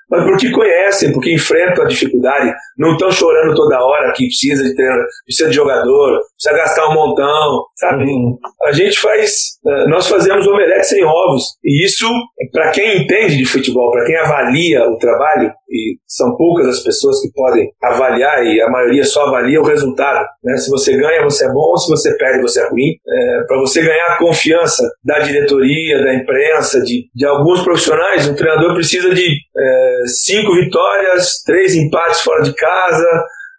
mas 0.09 0.23
porque 0.23 0.51
conhecem, 0.51 1.11
porque 1.11 1.33
enfrentam 1.33 1.83
a 1.83 1.87
dificuldade, 1.87 2.53
não 2.77 2.93
estão 2.93 3.11
chorando 3.11 3.55
toda 3.55 3.83
hora 3.83 4.13
que 4.13 4.25
precisa 4.25 4.63
de 4.63 4.75
treino, 4.75 5.03
precisa 5.25 5.49
de 5.49 5.55
jogador, 5.55 6.19
precisa 6.35 6.63
gastar 6.63 6.89
um 6.89 6.93
montão, 6.93 7.63
sabe? 7.75 8.05
Uhum. 8.05 8.37
A 8.65 8.71
gente 8.71 8.99
faz, 8.99 9.57
eh, 9.65 9.87
nós 9.87 10.07
fazemos 10.07 10.47
omelete 10.47 10.87
sem 10.87 11.03
ovos, 11.03 11.43
e 11.63 11.85
isso, 11.85 12.07
para 12.51 12.71
quem 12.71 13.03
entende 13.03 13.37
de 13.37 13.45
futebol, 13.45 13.91
para 13.91 14.05
quem 14.05 14.15
avalia 14.15 14.83
o 14.89 14.97
trabalho, 14.97 15.51
e 15.69 15.97
são 16.07 16.35
poucas 16.37 16.67
as 16.67 16.79
pessoas 16.79 17.21
que 17.21 17.29
podem 17.33 17.69
avaliar, 17.83 18.45
e 18.45 18.61
a 18.61 18.69
maioria 18.69 19.03
só 19.03 19.25
avalia 19.27 19.59
o 19.59 19.65
resultado, 19.65 20.25
né? 20.43 20.55
Se 20.57 20.69
você 20.69 20.95
ganha, 20.95 21.23
você 21.23 21.45
é 21.45 21.51
bom, 21.51 21.75
se 21.75 21.89
você 21.89 22.15
perde, 22.17 22.41
você 22.41 22.61
é 22.61 22.69
ruim. 22.69 22.95
É, 23.05 23.43
para 23.45 23.59
você 23.59 23.81
ganhar 23.81 24.05
a 24.13 24.17
confiança 24.17 24.83
da 25.03 25.19
diretoria, 25.19 26.01
da 26.01 26.13
imprensa, 26.13 26.81
de, 26.81 27.09
de 27.13 27.25
alguns 27.25 27.63
profissionais, 27.63 28.27
um 28.27 28.35
treinador 28.35 28.73
precisa 28.73 29.13
de 29.13 29.27
é, 29.57 29.96
cinco 30.05 30.53
vitórias, 30.53 31.41
três 31.45 31.75
empates 31.75 32.21
fora 32.21 32.43
de 32.43 32.53
casa. 32.53 33.07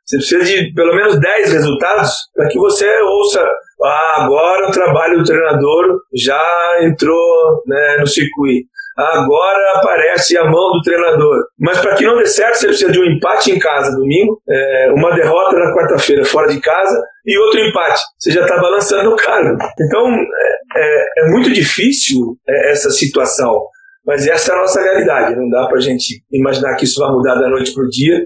Você 0.05 0.17
precisa 0.17 0.45
de 0.45 0.73
pelo 0.75 0.95
menos 0.95 1.21
dez 1.21 1.53
resultados 1.53 2.11
para 2.35 2.49
que 2.49 2.59
você 2.59 2.89
ouça 3.03 3.47
Ah, 3.83 4.25
agora 4.25 4.69
o 4.69 4.73
trabalho 4.73 5.19
do 5.19 5.25
treinador 5.25 6.01
já 6.15 6.79
entrou 6.83 7.63
né, 7.67 7.99
no 8.01 8.07
circuito. 8.07 8.69
Agora 8.99 9.77
aparece 9.77 10.37
a 10.37 10.43
mão 10.43 10.73
do 10.73 10.83
treinador. 10.83 11.45
Mas 11.57 11.79
para 11.79 11.95
que 11.95 12.05
não 12.05 12.17
dê 12.17 12.27
certo, 12.27 12.57
você 12.57 12.67
precisa 12.67 12.91
de 12.91 12.99
um 12.99 13.05
empate 13.05 13.53
em 13.53 13.59
casa 13.59 13.97
domingo, 13.97 14.43
é, 14.49 14.91
uma 14.93 15.15
derrota 15.15 15.57
na 15.57 15.73
quarta-feira 15.73 16.25
fora 16.25 16.49
de 16.49 16.61
casa 16.61 17.01
e 17.25 17.39
outro 17.39 17.61
empate. 17.61 18.01
Você 18.19 18.33
já 18.33 18.41
está 18.43 18.57
balançando 18.57 19.11
o 19.11 19.17
cargo. 19.17 19.57
Então 19.81 20.09
é, 20.09 20.59
é, 20.77 21.07
é 21.19 21.31
muito 21.31 21.53
difícil 21.53 22.37
é, 22.49 22.73
essa 22.73 22.91
situação. 22.91 23.61
Mas 24.09 24.27
essa 24.27 24.53
é 24.53 24.55
a 24.57 24.59
nossa 24.59 24.81
realidade. 24.81 25.37
Não 25.37 25.51
dá 25.51 25.67
para 25.67 25.77
a 25.77 25.83
gente 25.83 26.25
imaginar 26.33 26.75
que 26.77 26.85
isso 26.85 26.99
vai 26.99 27.13
mudar 27.13 27.35
da 27.35 27.51
noite 27.51 27.75
para 27.75 27.85
o 27.85 27.89
dia. 27.89 28.25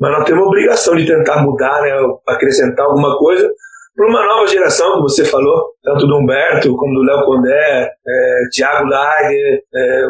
Mas 0.00 0.12
nós 0.12 0.24
temos 0.24 0.44
a 0.44 0.46
obrigação 0.46 0.94
de 0.94 1.04
tentar 1.04 1.42
mudar, 1.42 1.82
né, 1.82 1.90
acrescentar 2.28 2.86
alguma 2.86 3.18
coisa 3.18 3.50
para 3.96 4.08
uma 4.08 4.26
nova 4.26 4.46
geração, 4.46 4.92
como 4.92 5.08
você 5.08 5.24
falou, 5.24 5.70
tanto 5.82 6.06
do 6.06 6.18
Humberto 6.18 6.76
como 6.76 6.94
do 6.94 7.02
Léo 7.02 7.24
Condé, 7.24 7.90
é, 8.06 8.48
Tiago 8.50 8.86
Lager, 8.88 9.60
é, 9.72 10.06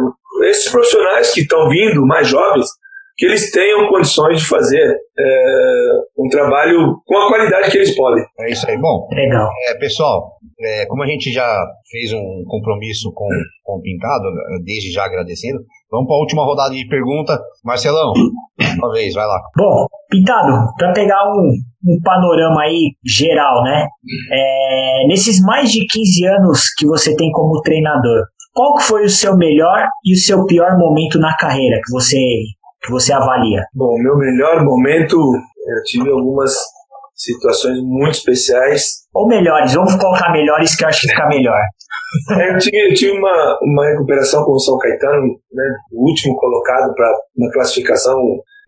esses 0.48 0.70
profissionais 0.70 1.32
que 1.32 1.40
estão 1.40 1.68
vindo, 1.68 2.06
mais 2.06 2.26
jovens, 2.26 2.66
que 3.16 3.26
eles 3.26 3.50
tenham 3.50 3.88
condições 3.88 4.40
de 4.40 4.48
fazer 4.48 4.96
é, 5.18 5.88
um 6.18 6.28
trabalho 6.28 6.96
com 7.06 7.16
a 7.16 7.28
qualidade 7.28 7.70
que 7.70 7.78
eles 7.78 7.94
podem. 7.94 8.24
É 8.40 8.50
isso 8.50 8.68
aí. 8.68 8.76
Bom, 8.76 9.08
legal. 9.12 9.48
É, 9.68 9.78
pessoal, 9.78 10.32
é, 10.60 10.86
como 10.86 11.02
a 11.02 11.06
gente 11.06 11.32
já 11.32 11.46
fez 11.90 12.12
um 12.12 12.44
compromisso 12.48 13.12
com, 13.14 13.28
com 13.62 13.78
o 13.78 13.82
Pintado, 13.82 14.24
desde 14.64 14.92
já 14.92 15.04
agradecendo, 15.04 15.60
vamos 15.90 16.06
para 16.06 16.16
a 16.16 16.20
última 16.20 16.44
rodada 16.44 16.74
de 16.74 16.86
pergunta. 16.88 17.40
Marcelão, 17.64 18.12
uma 18.78 18.92
vez, 18.92 19.14
vai 19.14 19.26
lá. 19.26 19.40
Bom, 19.56 19.86
Pintado, 20.10 20.72
para 20.76 20.92
pegar 20.92 21.22
um, 21.30 21.52
um 21.86 22.00
panorama 22.02 22.62
aí 22.62 22.96
geral, 23.06 23.62
né? 23.62 23.86
É, 24.32 25.06
nesses 25.06 25.40
mais 25.40 25.70
de 25.70 25.86
15 25.86 26.26
anos 26.26 26.74
que 26.76 26.86
você 26.86 27.14
tem 27.14 27.30
como 27.30 27.60
treinador, 27.62 28.24
qual 28.52 28.78
foi 28.80 29.04
o 29.04 29.10
seu 29.10 29.36
melhor 29.36 29.86
e 30.04 30.14
o 30.14 30.16
seu 30.16 30.44
pior 30.46 30.78
momento 30.78 31.18
na 31.18 31.36
carreira 31.36 31.80
que 31.84 31.92
você 31.92 32.16
que 32.84 32.90
você 32.90 33.12
avalia? 33.12 33.64
Bom, 33.74 33.98
meu 33.98 34.16
melhor 34.16 34.62
momento, 34.62 35.16
eu 35.16 35.82
tive 35.84 36.10
algumas 36.10 36.52
situações 37.14 37.78
muito 37.82 38.18
especiais. 38.18 39.04
Ou 39.14 39.26
melhores, 39.26 39.72
vamos 39.72 39.94
colocar 39.96 40.32
melhores 40.32 40.76
que 40.76 40.84
eu 40.84 40.88
acho 40.88 41.02
que 41.02 41.08
fica 41.08 41.26
melhor. 41.28 41.58
Eu 42.30 42.58
tive, 42.58 42.76
eu 42.76 42.94
tive 42.94 43.18
uma, 43.18 43.58
uma 43.60 43.86
recuperação 43.86 44.44
com 44.44 44.52
o 44.52 44.58
São 44.60 44.78
Caetano, 44.78 45.20
né, 45.52 45.64
o 45.90 46.08
último 46.08 46.36
colocado 46.36 46.94
para 46.94 47.12
uma 47.36 47.50
classificação 47.50 48.16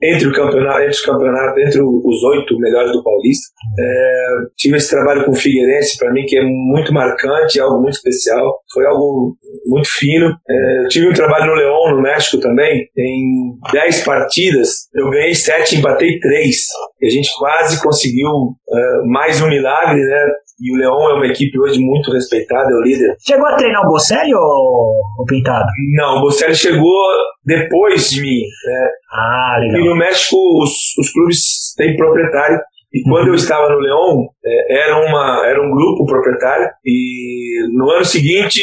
entre 0.02 0.28
o 0.28 0.32
campeonato, 0.32 0.80
entre 0.80 0.90
os 0.90 1.00
campeonatos, 1.00 1.62
entre 1.62 1.80
os 1.80 2.22
oito 2.24 2.58
melhores 2.58 2.92
do 2.92 3.02
Paulista. 3.02 3.46
É, 3.78 4.28
tive 4.56 4.76
esse 4.76 4.90
trabalho 4.90 5.24
com 5.24 5.32
o 5.32 5.36
Figueirense 5.36 5.96
para 5.98 6.12
mim 6.12 6.24
que 6.26 6.36
é 6.36 6.42
muito 6.42 6.92
marcante, 6.92 7.60
algo 7.60 7.80
muito 7.80 7.94
especial. 7.94 8.60
Foi 8.72 8.86
algo 8.86 9.36
muito 9.66 9.88
fino. 9.88 10.26
É, 10.48 10.88
tive 10.88 11.08
um 11.08 11.14
trabalho 11.14 11.46
no 11.46 11.54
Leão, 11.54 11.96
no 11.96 12.02
México 12.02 12.40
também. 12.40 12.88
Em 12.96 13.56
dez 13.72 14.04
partidas, 14.04 14.88
eu 14.94 15.10
ganhei 15.10 15.34
sete, 15.34 15.76
empatei 15.76 16.18
três. 16.20 16.66
E 17.00 17.06
a 17.06 17.10
gente 17.10 17.30
quase 17.38 17.82
conseguiu 17.82 18.28
uh, 18.28 19.06
mais 19.06 19.40
um 19.40 19.48
milagre, 19.48 20.00
né? 20.00 20.26
E 20.58 20.72
o 20.72 20.78
Leão 20.78 21.10
é 21.10 21.14
uma 21.14 21.26
equipe 21.26 21.58
hoje 21.60 21.78
muito 21.78 22.10
respeitada, 22.10 22.70
é 22.70 22.74
o 22.74 22.82
líder. 22.82 23.14
Chegou 23.20 23.46
a 23.46 23.56
treinar 23.56 23.82
o 23.84 23.88
Bocelli 23.88 24.34
ou 24.34 25.00
o 25.18 25.24
Pintado? 25.26 25.66
Não, 25.94 26.16
o 26.16 26.20
Bocelli 26.22 26.54
chegou 26.54 27.02
depois 27.44 28.10
de 28.10 28.22
mim. 28.22 28.40
Né? 28.40 28.90
Ah, 29.12 29.58
legal. 29.60 29.80
E 29.80 29.88
no 29.88 29.96
México 29.96 30.36
os, 30.62 30.96
os 30.98 31.12
clubes 31.12 31.74
têm 31.76 31.96
proprietário. 31.96 32.58
E 32.92 33.02
quando 33.02 33.24
uhum. 33.24 33.30
eu 33.30 33.34
estava 33.34 33.68
no 33.68 33.78
Leão, 33.78 34.28
é, 34.44 34.84
era, 34.84 34.96
uma, 35.06 35.46
era 35.46 35.62
um 35.62 35.70
grupo 35.70 36.06
proprietário. 36.06 36.70
E 36.84 37.68
no 37.76 37.90
ano 37.90 38.04
seguinte 38.04 38.62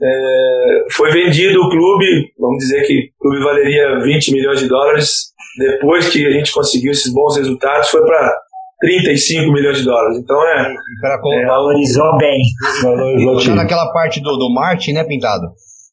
é, 0.00 0.84
foi 0.92 1.10
vendido 1.10 1.60
o 1.60 1.68
clube. 1.68 2.32
Vamos 2.38 2.58
dizer 2.58 2.86
que 2.86 3.10
o 3.18 3.22
clube 3.22 3.42
valeria 3.42 3.98
20 4.00 4.32
milhões 4.32 4.60
de 4.60 4.68
dólares. 4.68 5.32
Depois 5.58 6.08
que 6.08 6.24
a 6.24 6.30
gente 6.30 6.52
conseguiu 6.52 6.92
esses 6.92 7.12
bons 7.12 7.36
resultados, 7.36 7.88
foi 7.90 8.00
para 8.06 8.32
35 8.82 9.52
milhões 9.52 9.78
de 9.78 9.84
dólares. 9.84 10.18
Então 10.18 10.36
é. 10.48 10.74
é 10.74 11.46
valorizou 11.46 12.18
bem. 12.18 12.38
Valorizou 12.82 13.54
naquela 13.54 13.92
parte 13.92 14.20
do, 14.20 14.36
do 14.36 14.52
marketing, 14.52 14.94
né, 14.94 15.04
Pintado? 15.04 15.46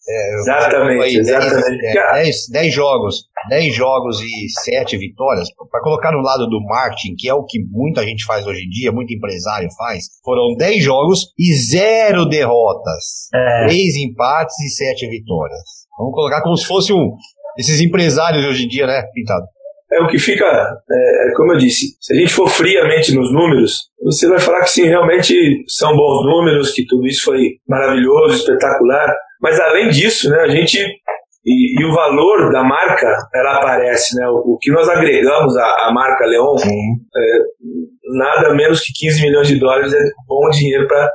É, 0.10 0.36
exatamente, 0.40 1.04
aí, 1.04 1.16
exatamente. 1.18 2.52
10, 2.52 2.74
jogos, 2.74 3.26
10 3.48 3.76
jogos 3.76 4.20
e 4.24 4.50
7 4.64 4.98
vitórias, 4.98 5.50
para 5.70 5.82
colocar 5.82 6.12
no 6.12 6.22
lado 6.22 6.48
do 6.48 6.60
marketing, 6.66 7.14
que 7.16 7.30
é 7.30 7.34
o 7.34 7.46
que 7.46 7.60
muita 7.70 8.04
gente 8.04 8.26
faz 8.26 8.48
hoje 8.48 8.64
em 8.66 8.70
dia, 8.70 8.92
muito 8.92 9.14
empresário 9.14 9.70
faz, 9.78 10.06
foram 10.26 10.56
10 10.58 10.84
jogos 10.84 11.28
e 11.38 11.54
0 11.54 12.26
derrotas. 12.26 13.30
É. 13.36 13.68
3 13.68 13.98
empates 13.98 14.60
e 14.62 14.70
7 14.70 15.08
vitórias. 15.10 15.62
Vamos 16.00 16.14
colocar 16.16 16.42
como 16.42 16.58
se 16.58 16.66
fosse 16.66 16.92
um. 16.92 17.16
Esses 17.56 17.80
empresários 17.80 18.44
hoje 18.46 18.66
em 18.66 18.68
dia, 18.68 18.88
né, 18.88 19.04
Pintado? 19.14 19.46
É 19.92 20.00
o 20.02 20.08
que 20.08 20.20
fica, 20.20 20.46
é, 20.46 21.34
como 21.36 21.54
eu 21.54 21.58
disse, 21.58 21.98
se 22.00 22.14
a 22.14 22.20
gente 22.20 22.34
for 22.34 22.48
friamente 22.48 23.14
nos 23.16 23.34
números, 23.34 23.90
você 24.04 24.28
vai 24.28 24.40
falar 24.40 24.62
que 24.62 24.70
sim, 24.70 24.86
realmente 24.86 25.34
são 25.68 25.96
bons 25.96 26.26
números, 26.26 26.72
que 26.72 26.86
tudo 26.86 27.08
isso 27.08 27.26
foi 27.26 27.56
maravilhoso, 27.68 28.36
espetacular, 28.36 29.16
mas 29.42 29.60
além 29.60 29.90
disso, 29.90 30.30
né, 30.30 30.42
a 30.42 30.50
gente 30.50 30.78
e, 31.46 31.82
e, 31.82 31.86
o 31.86 31.94
valor 31.94 32.52
da 32.52 32.64
marca 32.64 33.18
ela 33.34 33.56
aparece, 33.56 34.14
né? 34.18 34.28
O, 34.28 34.56
o 34.56 34.58
que 34.60 34.70
nós 34.72 34.90
agregamos 34.90 35.56
à, 35.56 35.88
à 35.88 35.92
marca 35.94 36.26
Leon, 36.26 36.56
é, 36.58 37.40
nada 38.18 38.54
menos 38.54 38.82
que 38.82 38.92
15 38.94 39.22
milhões 39.22 39.48
de 39.48 39.58
dólares 39.58 39.94
é 39.94 40.00
bom 40.28 40.50
dinheiro 40.50 40.86
para 40.86 41.10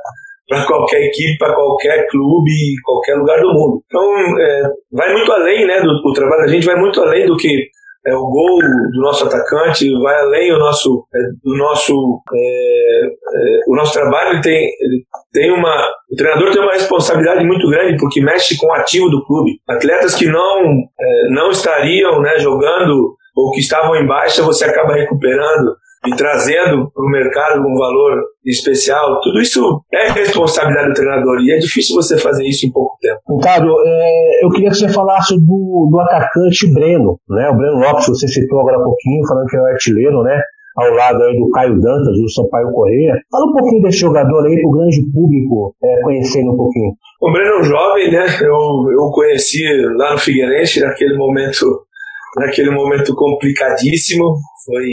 para 0.47 0.65
qualquer 0.65 1.01
equipe, 1.01 1.37
para 1.39 1.55
qualquer 1.55 2.05
clube, 2.07 2.75
qualquer 2.83 3.15
lugar 3.15 3.39
do 3.39 3.51
mundo. 3.51 3.81
Então, 3.85 4.03
é, 4.39 4.63
vai 4.91 5.13
muito 5.13 5.31
além, 5.31 5.65
né, 5.65 5.81
do, 5.81 6.01
do 6.01 6.13
trabalho 6.13 6.43
da 6.43 6.47
gente, 6.47 6.65
vai 6.65 6.75
muito 6.75 7.01
além 7.01 7.25
do 7.25 7.35
que 7.35 7.67
é, 8.07 8.15
o 8.15 8.27
gol 8.27 8.59
do 8.59 9.01
nosso 9.01 9.25
atacante 9.25 9.91
vai 10.01 10.21
além 10.21 10.51
do 10.51 10.59
nosso 10.59 11.07
é, 11.13 11.19
do 11.43 11.57
nosso 11.57 12.21
é, 12.33 13.05
é, 13.05 13.59
o 13.67 13.75
nosso 13.75 13.93
trabalho 13.93 14.33
ele 14.33 14.41
tem 14.41 14.69
ele 14.79 15.03
tem 15.33 15.51
uma 15.51 15.91
o 16.11 16.15
treinador 16.15 16.51
tem 16.51 16.61
uma 16.61 16.73
responsabilidade 16.73 17.43
muito 17.43 17.67
grande 17.69 17.97
porque 17.97 18.21
mexe 18.21 18.57
com 18.57 18.67
o 18.67 18.73
ativo 18.73 19.09
do 19.09 19.25
clube. 19.25 19.59
Atletas 19.67 20.13
que 20.13 20.27
não 20.27 20.61
é, 20.99 21.29
não 21.29 21.49
estariam 21.49 22.21
né, 22.21 22.37
jogando 22.37 23.15
ou 23.35 23.51
que 23.51 23.59
estavam 23.59 23.95
em 23.95 24.05
baixa 24.05 24.43
você 24.43 24.65
acaba 24.65 24.93
recuperando 24.93 25.75
e 26.07 26.15
trazendo 26.15 26.91
para 26.91 27.03
o 27.03 27.09
mercado 27.09 27.59
um 27.61 27.77
valor 27.77 28.21
especial, 28.45 29.19
tudo 29.21 29.41
isso 29.41 29.81
é 29.93 30.11
responsabilidade 30.11 30.89
do 30.89 30.93
treinador 30.93 31.39
e 31.41 31.51
é 31.51 31.57
difícil 31.57 31.95
você 31.95 32.17
fazer 32.17 32.45
isso 32.45 32.67
em 32.67 32.71
pouco 32.71 32.95
tempo. 33.01 33.19
Ricardo, 33.37 33.73
é, 33.85 34.45
eu 34.45 34.49
queria 34.49 34.69
que 34.69 34.77
você 34.77 34.89
falasse 34.89 35.35
do, 35.35 35.89
do 35.91 35.99
atacante 35.99 36.71
Breno, 36.73 37.19
né? 37.29 37.49
O 37.49 37.57
Breno 37.57 37.79
Lopes, 37.79 38.07
você 38.07 38.27
citou 38.27 38.59
agora 38.59 38.77
há 38.77 38.83
pouquinho, 38.83 39.27
falando 39.27 39.47
que 39.47 39.57
é 39.57 39.61
um 39.61 39.65
artilheiro, 39.65 40.23
né? 40.23 40.41
Ao 40.77 40.91
lado 40.91 41.23
aí 41.23 41.39
do 41.39 41.49
Caio 41.51 41.79
Dantas, 41.79 42.19
do 42.19 42.29
Sampaio 42.29 42.69
Correia. 42.71 43.13
Fala 43.31 43.45
um 43.45 43.53
pouquinho 43.53 43.81
desse 43.81 43.99
jogador 43.99 44.45
aí 44.45 44.59
para 44.59 44.67
o 44.67 44.71
grande 44.71 45.01
público 45.13 45.73
é, 45.81 46.01
conhecendo 46.01 46.51
um 46.51 46.57
pouquinho. 46.57 46.91
O 47.21 47.31
Breno 47.31 47.49
é 47.49 47.59
um 47.61 47.63
jovem, 47.63 48.11
né? 48.11 48.25
Eu, 48.41 48.91
eu 48.91 49.09
conheci 49.11 49.63
lá 49.95 50.11
no 50.11 50.17
Figueirense, 50.17 50.81
naquele 50.81 51.17
momento 51.17 51.84
naquele 52.35 52.71
momento 52.71 53.15
complicadíssimo. 53.15 54.35
Foi, 54.65 54.83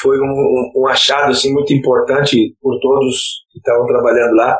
foi 0.00 0.18
um, 0.18 0.72
um, 0.76 0.88
achado 0.88 1.30
assim, 1.30 1.52
muito 1.52 1.72
importante 1.72 2.54
por 2.60 2.78
todos 2.80 3.44
que 3.52 3.58
estavam 3.58 3.86
trabalhando 3.86 4.34
lá. 4.34 4.58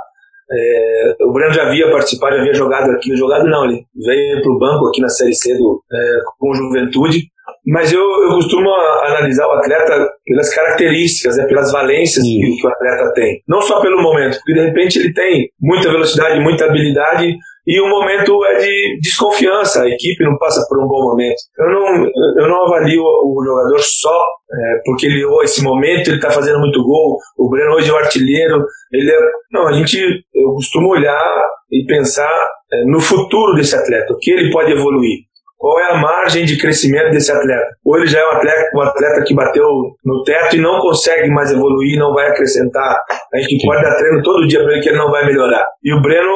É, 0.50 1.16
o 1.24 1.32
Breno 1.32 1.52
já 1.52 1.66
havia 1.66 1.90
participado, 1.90 2.36
já 2.36 2.42
havia 2.42 2.54
jogado 2.54 2.90
aqui, 2.90 3.16
jogado 3.16 3.48
não, 3.48 3.64
ele 3.64 3.84
veio 4.04 4.42
para 4.42 4.52
o 4.52 4.58
banco 4.58 4.88
aqui 4.88 5.00
na 5.00 5.08
Série 5.08 5.34
C 5.34 5.56
do, 5.56 5.82
é, 5.90 6.18
com 6.38 6.54
Juventude, 6.54 7.22
mas 7.66 7.92
eu, 7.92 8.00
eu 8.00 8.34
costumo 8.34 8.68
analisar 9.04 9.46
o 9.46 9.52
atleta 9.52 10.10
pelas 10.26 10.54
características, 10.54 11.36
né, 11.36 11.46
pelas 11.46 11.70
valências 11.70 12.24
que, 12.24 12.56
que, 12.60 12.66
o 12.66 12.70
atleta 12.70 13.12
tem. 13.14 13.40
Não 13.48 13.62
só 13.62 13.80
pelo 13.80 14.02
momento, 14.02 14.36
porque 14.36 14.52
de 14.52 14.66
repente 14.66 14.98
ele 14.98 15.12
tem 15.12 15.48
muita 15.60 15.90
velocidade, 15.90 16.40
muita 16.40 16.64
habilidade, 16.66 17.36
e 17.66 17.80
o 17.80 17.88
momento 17.88 18.44
é 18.46 18.58
de 18.58 18.98
desconfiança, 19.00 19.82
a 19.82 19.88
equipe 19.88 20.24
não 20.24 20.36
passa 20.38 20.64
por 20.68 20.82
um 20.82 20.88
bom 20.88 21.10
momento. 21.10 21.36
Eu 21.58 21.70
não, 21.70 22.06
eu 22.42 22.48
não 22.48 22.66
avalio 22.66 23.02
o 23.02 23.44
jogador 23.44 23.78
só 23.80 24.18
é, 24.52 24.80
porque 24.84 25.06
ele 25.06 25.24
ou 25.24 25.42
esse 25.42 25.62
momento 25.62 26.08
ele 26.08 26.16
está 26.16 26.30
fazendo 26.30 26.58
muito 26.58 26.82
gol, 26.84 27.16
o 27.38 27.48
Breno 27.48 27.74
hoje 27.74 27.88
é 27.88 27.92
o 27.92 27.96
artilheiro, 27.96 28.64
ele 28.92 29.10
é... 29.10 29.18
Não, 29.50 29.68
a 29.68 29.72
gente, 29.72 29.98
eu 30.34 30.52
costumo 30.54 30.88
olhar 30.88 31.42
e 31.70 31.86
pensar 31.86 32.30
é, 32.72 32.84
no 32.84 33.00
futuro 33.00 33.54
desse 33.54 33.76
atleta, 33.76 34.12
o 34.12 34.18
que 34.18 34.30
ele 34.30 34.50
pode 34.50 34.72
evoluir. 34.72 35.20
Qual 35.62 35.78
é 35.78 35.92
a 35.92 35.96
margem 35.96 36.44
de 36.44 36.58
crescimento 36.58 37.12
desse 37.12 37.30
atleta? 37.30 37.76
Ou 37.84 37.96
ele 37.96 38.08
já 38.08 38.18
é 38.18 38.26
um 38.26 38.32
atleta, 38.32 38.70
um 38.74 38.80
atleta 38.80 39.22
que 39.24 39.32
bateu 39.32 39.64
no 40.04 40.24
teto 40.24 40.56
e 40.56 40.60
não 40.60 40.80
consegue 40.80 41.30
mais 41.30 41.52
evoluir, 41.52 42.00
não 42.00 42.12
vai 42.12 42.30
acrescentar. 42.30 42.98
A 43.32 43.38
gente 43.38 43.64
pode 43.64 43.80
dar 43.80 43.94
treino 43.94 44.20
todo 44.24 44.48
dia 44.48 44.60
para 44.60 44.72
ele 44.72 44.82
que 44.82 44.88
ele 44.88 44.98
não 44.98 45.08
vai 45.08 45.24
melhorar. 45.24 45.64
E 45.84 45.94
o 45.94 46.02
Breno 46.02 46.32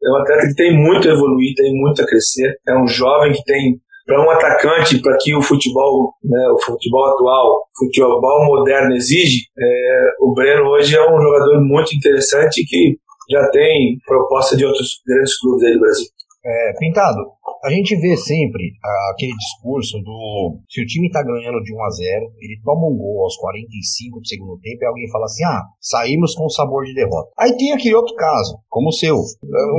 é 0.00 0.10
um 0.12 0.22
atleta 0.22 0.46
que 0.46 0.54
tem 0.54 0.76
muito 0.76 1.08
a 1.08 1.12
evoluir, 1.12 1.56
tem 1.56 1.74
muito 1.74 2.00
a 2.00 2.06
crescer. 2.06 2.54
É 2.68 2.78
um 2.78 2.86
jovem 2.86 3.32
que 3.32 3.42
tem 3.42 3.80
para 4.06 4.24
um 4.24 4.30
atacante, 4.30 5.02
para 5.02 5.16
que 5.20 5.34
o 5.34 5.42
futebol, 5.42 6.14
né, 6.22 6.48
o 6.54 6.64
futebol 6.64 7.04
atual, 7.12 7.46
o 7.48 7.84
futebol 7.84 8.46
moderno 8.46 8.94
exige, 8.94 9.40
é, 9.58 10.08
o 10.20 10.32
Breno 10.34 10.68
hoje 10.70 10.96
é 10.96 11.02
um 11.02 11.20
jogador 11.20 11.60
muito 11.62 11.96
interessante 11.96 12.64
que 12.64 12.94
já 13.28 13.50
tem 13.50 13.98
proposta 14.06 14.56
de 14.56 14.64
outros 14.64 15.02
grandes 15.04 15.36
clubes 15.40 15.64
aí 15.64 15.74
do 15.74 15.80
Brasil. 15.80 16.06
É, 16.46 16.72
Pintado, 16.78 17.18
a 17.64 17.70
gente 17.70 17.96
vê 17.96 18.16
sempre 18.16 18.72
ah, 18.84 19.10
aquele 19.12 19.32
discurso 19.32 19.98
do 19.98 20.58
se 20.68 20.82
o 20.82 20.86
time 20.86 21.10
tá 21.10 21.22
ganhando 21.22 21.62
de 21.62 21.74
1 21.74 21.82
a 21.82 21.90
0 21.90 22.32
ele 22.40 22.60
toma 22.62 22.86
um 22.86 22.96
gol 22.96 23.24
aos 23.24 23.36
45 23.36 24.20
do 24.20 24.26
segundo 24.26 24.60
tempo 24.60 24.82
e 24.82 24.86
alguém 24.86 25.10
fala 25.10 25.24
assim: 25.24 25.44
ah, 25.44 25.62
saímos 25.80 26.34
com 26.34 26.48
sabor 26.48 26.84
de 26.84 26.94
derrota. 26.94 27.30
Aí 27.38 27.56
tem 27.56 27.72
aquele 27.72 27.94
outro 27.94 28.14
caso, 28.14 28.58
como 28.68 28.88
o 28.88 28.92
seu. 28.92 29.16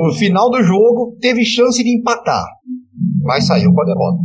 No 0.03 0.13
final 0.13 0.49
do 0.49 0.61
jogo 0.63 1.17
teve 1.19 1.45
chance 1.45 1.83
de 1.83 1.97
empatar, 1.97 2.45
mas 3.23 3.47
saiu 3.47 3.73
com 3.73 3.81
a 3.81 3.85
derrota. 3.85 4.19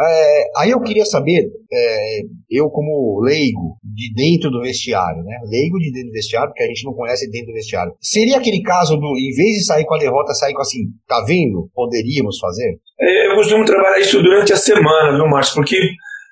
É, 0.00 0.44
aí 0.60 0.70
eu 0.70 0.80
queria 0.80 1.04
saber, 1.04 1.50
é, 1.72 2.20
eu 2.48 2.70
como 2.70 3.20
leigo 3.20 3.78
de 3.98 4.14
dentro 4.14 4.48
do 4.48 4.62
vestiário, 4.62 5.24
né? 5.24 5.34
Leigo 5.50 5.76
de 5.78 5.90
dentro 5.90 6.10
do 6.10 6.12
vestiário, 6.12 6.48
porque 6.50 6.62
a 6.62 6.68
gente 6.68 6.84
não 6.84 6.94
conhece 6.94 7.28
dentro 7.28 7.48
do 7.48 7.54
vestiário. 7.54 7.92
Seria 8.00 8.36
aquele 8.38 8.62
caso 8.62 8.96
do, 8.96 9.08
em 9.18 9.34
vez 9.34 9.58
de 9.58 9.64
sair 9.66 9.84
com 9.84 9.96
a 9.96 9.98
derrota, 9.98 10.32
sair 10.34 10.54
com 10.54 10.62
assim, 10.62 10.86
tá 11.08 11.24
vendo? 11.26 11.68
Poderíamos 11.74 12.38
fazer? 12.38 12.78
É, 13.00 13.26
eu 13.26 13.34
costumo 13.34 13.64
trabalhar 13.64 13.98
isso 13.98 14.22
durante 14.22 14.52
a 14.52 14.56
semana, 14.56 15.16
viu, 15.16 15.26
Márcio? 15.26 15.56
Porque 15.56 15.76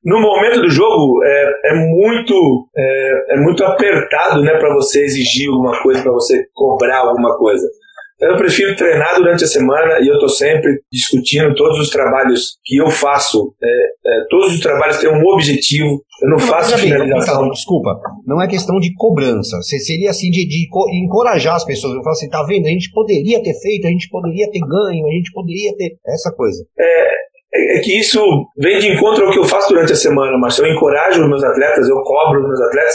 no 0.04 0.20
momento 0.20 0.60
do 0.60 0.70
jogo 0.70 1.24
é, 1.24 1.72
é 1.72 1.74
muito 1.74 2.68
é, 2.76 3.34
é, 3.34 3.36
muito 3.40 3.64
apertado, 3.64 4.42
né, 4.42 4.56
para 4.58 4.72
você 4.72 5.02
exigir 5.02 5.48
alguma 5.48 5.82
coisa, 5.82 6.02
para 6.02 6.12
você 6.12 6.46
cobrar 6.54 6.98
alguma 6.98 7.36
coisa. 7.36 7.66
Então, 8.16 8.30
eu 8.30 8.36
prefiro 8.36 8.74
treinar 8.76 9.14
durante 9.16 9.44
a 9.44 9.46
semana 9.46 10.00
e 10.00 10.08
eu 10.08 10.14
estou 10.14 10.28
sempre 10.28 10.80
discutindo 10.90 11.54
todos 11.54 11.78
os 11.78 11.90
trabalhos 11.90 12.56
que 12.64 12.76
eu 12.80 12.88
faço. 12.88 13.54
É, 13.62 13.68
é, 13.68 14.24
todos 14.30 14.54
os 14.54 14.60
trabalhos 14.60 14.96
têm 14.98 15.10
um 15.10 15.22
objetivo. 15.26 16.02
Eu 16.22 16.30
não, 16.30 16.38
não 16.38 16.46
faço 16.46 16.78
finalização. 16.78 17.34
Então, 17.34 17.50
desculpa, 17.50 17.90
não 18.26 18.40
é 18.40 18.48
questão 18.48 18.78
de 18.78 18.94
cobrança. 18.94 19.60
Seria 19.62 20.10
assim 20.10 20.30
de, 20.30 20.48
de 20.48 20.66
encorajar 21.04 21.56
as 21.56 21.64
pessoas. 21.64 21.94
Eu 21.94 22.02
falo 22.02 22.12
assim, 22.12 22.30
tá 22.30 22.42
vendo? 22.44 22.66
A 22.66 22.70
gente 22.70 22.90
poderia 22.90 23.42
ter 23.42 23.52
feito, 23.60 23.86
a 23.86 23.90
gente 23.90 24.08
poderia 24.08 24.50
ter 24.50 24.60
ganho, 24.60 25.06
a 25.06 25.12
gente 25.12 25.30
poderia 25.32 25.76
ter 25.76 25.96
essa 26.06 26.32
coisa. 26.32 26.64
É, 26.78 27.76
é 27.76 27.80
que 27.80 28.00
isso 28.00 28.20
vem 28.56 28.78
de 28.78 28.92
encontro 28.92 29.26
ao 29.26 29.32
que 29.32 29.38
eu 29.38 29.44
faço 29.44 29.68
durante 29.68 29.92
a 29.92 29.96
semana, 29.96 30.38
mas 30.38 30.58
eu 30.58 30.66
encorajo 30.66 31.22
os 31.22 31.28
meus 31.28 31.44
atletas, 31.44 31.86
eu 31.86 31.96
cobro 32.02 32.40
os 32.40 32.48
meus 32.48 32.60
atletas 32.62 32.94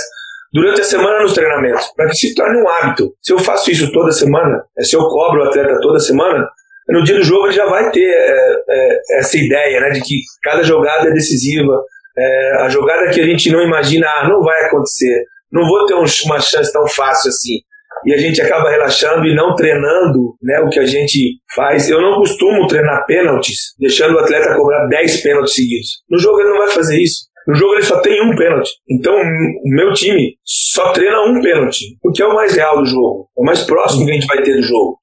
durante 0.52 0.82
a 0.82 0.84
semana 0.84 1.22
nos 1.22 1.34
treinamentos, 1.34 1.88
para 1.96 2.08
que 2.08 2.16
se 2.16 2.36
torne 2.36 2.62
um 2.62 2.68
hábito. 2.68 3.14
Se 3.22 3.34
eu 3.34 3.40
faço 3.40 3.72
isso 3.72 3.92
toda 3.92 4.12
semana, 4.12 4.64
é, 4.78 4.84
se 4.84 4.96
eu 4.96 5.02
cobro 5.02 5.42
o 5.42 5.48
atleta 5.48 5.80
toda 5.82 6.00
semana, 6.00 6.48
no 6.90 7.04
dia 7.04 7.16
do 7.16 7.24
jogo 7.24 7.48
ele 7.48 7.56
já 7.56 7.66
vai 7.66 7.90
ter 7.92 8.04
é, 8.04 8.56
é, 8.70 9.20
essa 9.20 9.38
ideia 9.38 9.80
né, 9.80 9.90
de 9.92 10.02
que 10.02 10.22
cada 10.44 10.64
jogada 10.64 11.10
é 11.10 11.14
decisiva, 11.14 11.82
é, 12.18 12.64
a 12.64 12.70
jogada 12.70 13.10
que 13.10 13.22
a 13.22 13.26
gente 13.26 13.50
não 13.50 13.62
imagina, 13.62 14.08
ah, 14.08 14.28
não 14.28 14.44
vai 14.44 14.66
acontecer, 14.66 15.24
não 15.52 15.64
vou 15.64 15.86
ter 15.86 15.94
um, 15.96 16.06
uma 16.26 16.40
chance 16.40 16.72
tão 16.72 16.88
fácil 16.88 17.30
assim. 17.30 17.60
E 18.04 18.14
a 18.14 18.18
gente 18.18 18.42
acaba 18.42 18.70
relaxando 18.70 19.26
e 19.28 19.36
não 19.36 19.54
treinando 19.56 20.36
né, 20.42 20.60
o 20.62 20.70
que 20.70 20.80
a 20.80 20.86
gente 20.86 21.38
faz. 21.54 21.88
Eu 21.88 22.02
não 22.02 22.16
costumo 22.16 22.66
treinar 22.66 23.06
pênaltis, 23.06 23.76
deixando 23.80 24.16
o 24.16 24.20
atleta 24.20 24.56
cobrar 24.56 24.88
10 24.88 25.22
pênaltis 25.22 25.54
seguidos. 25.54 25.90
No 26.10 26.18
jogo 26.18 26.40
ele 26.40 26.50
não 26.50 26.58
vai 26.58 26.70
fazer 26.70 27.00
isso. 27.00 27.26
No 27.48 27.56
jogo 27.56 27.74
ele 27.74 27.84
só 27.84 28.00
tem 28.02 28.22
um 28.22 28.36
pênalti. 28.36 28.72
Então 28.90 29.14
o 29.16 29.76
meu 29.76 29.94
time 29.94 30.36
só 30.44 30.92
treina 30.92 31.22
um 31.22 31.42
pênalti, 31.42 31.98
o 32.04 32.12
que 32.12 32.22
é 32.22 32.26
o 32.26 32.36
mais 32.36 32.56
real 32.56 32.78
do 32.78 32.86
jogo, 32.86 33.30
é 33.38 33.42
o 33.42 33.46
mais 33.46 33.62
próximo 33.64 34.06
que 34.06 34.12
a 34.12 34.14
gente 34.14 34.28
vai 34.28 34.42
ter 34.42 34.56
do 34.56 34.64
jogo. 34.64 34.98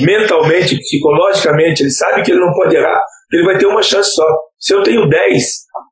Mentalmente, 0.00 0.78
psicologicamente, 0.78 1.82
ele 1.82 1.90
sabe 1.90 2.22
que 2.22 2.30
ele 2.30 2.40
não 2.40 2.52
pode 2.52 2.74
errar, 2.74 3.02
ele 3.32 3.44
vai 3.44 3.58
ter 3.58 3.66
uma 3.66 3.82
chance 3.82 4.14
só. 4.14 4.24
Se 4.62 4.74
eu 4.74 4.82
tenho 4.84 5.08
10, 5.08 5.42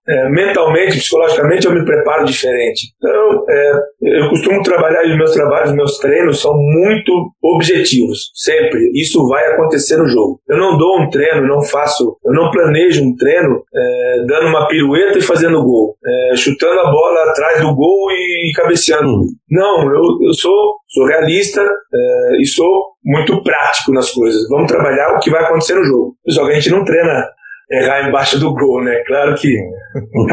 é, 0.09 0.29
mentalmente, 0.31 0.99
psicologicamente, 0.99 1.67
eu 1.67 1.75
me 1.75 1.85
preparo 1.85 2.25
diferente. 2.25 2.93
Então, 2.97 3.45
é, 3.51 3.73
eu 4.21 4.29
costumo 4.29 4.63
trabalhar, 4.63 5.05
e 5.05 5.17
meus 5.17 5.33
trabalhos, 5.33 5.73
meus 5.73 5.99
treinos 5.99 6.41
são 6.41 6.53
muito 6.55 7.13
objetivos, 7.43 8.31
sempre. 8.33 8.79
Isso 8.95 9.27
vai 9.27 9.45
acontecer 9.53 9.97
no 9.97 10.07
jogo. 10.07 10.41
Eu 10.49 10.57
não 10.57 10.79
dou 10.79 11.01
um 11.01 11.11
treino, 11.11 11.49
não 11.49 11.61
faço, 11.65 12.17
eu 12.25 12.33
não 12.33 12.49
planejo 12.53 13.03
um 13.03 13.17
treino 13.17 13.61
é, 13.75 14.25
dando 14.29 14.47
uma 14.47 14.69
pirueta 14.69 15.19
e 15.19 15.23
fazendo 15.23 15.65
gol, 15.65 15.97
é, 16.07 16.37
chutando 16.37 16.79
a 16.79 16.93
bola 16.93 17.31
atrás 17.31 17.61
do 17.61 17.75
gol 17.75 18.09
e 18.13 18.53
cabeceando. 18.55 19.11
Não, 19.51 19.83
eu, 19.83 20.03
eu 20.29 20.33
sou, 20.35 20.77
sou 20.89 21.07
realista 21.07 21.61
é, 21.61 22.41
e 22.41 22.47
sou 22.47 22.91
muito 23.05 23.43
prático 23.43 23.93
nas 23.93 24.13
coisas. 24.13 24.49
Vamos 24.49 24.71
trabalhar 24.71 25.17
o 25.17 25.19
que 25.19 25.29
vai 25.29 25.43
acontecer 25.43 25.75
no 25.75 25.85
jogo. 25.85 26.15
Que 26.25 26.41
a 26.41 26.55
gente 26.55 26.71
não 26.71 26.85
treina 26.85 27.25
errar 27.71 28.09
embaixo 28.09 28.39
do 28.39 28.53
gol, 28.53 28.83
né? 28.83 29.03
Claro 29.07 29.35
que 29.35 29.49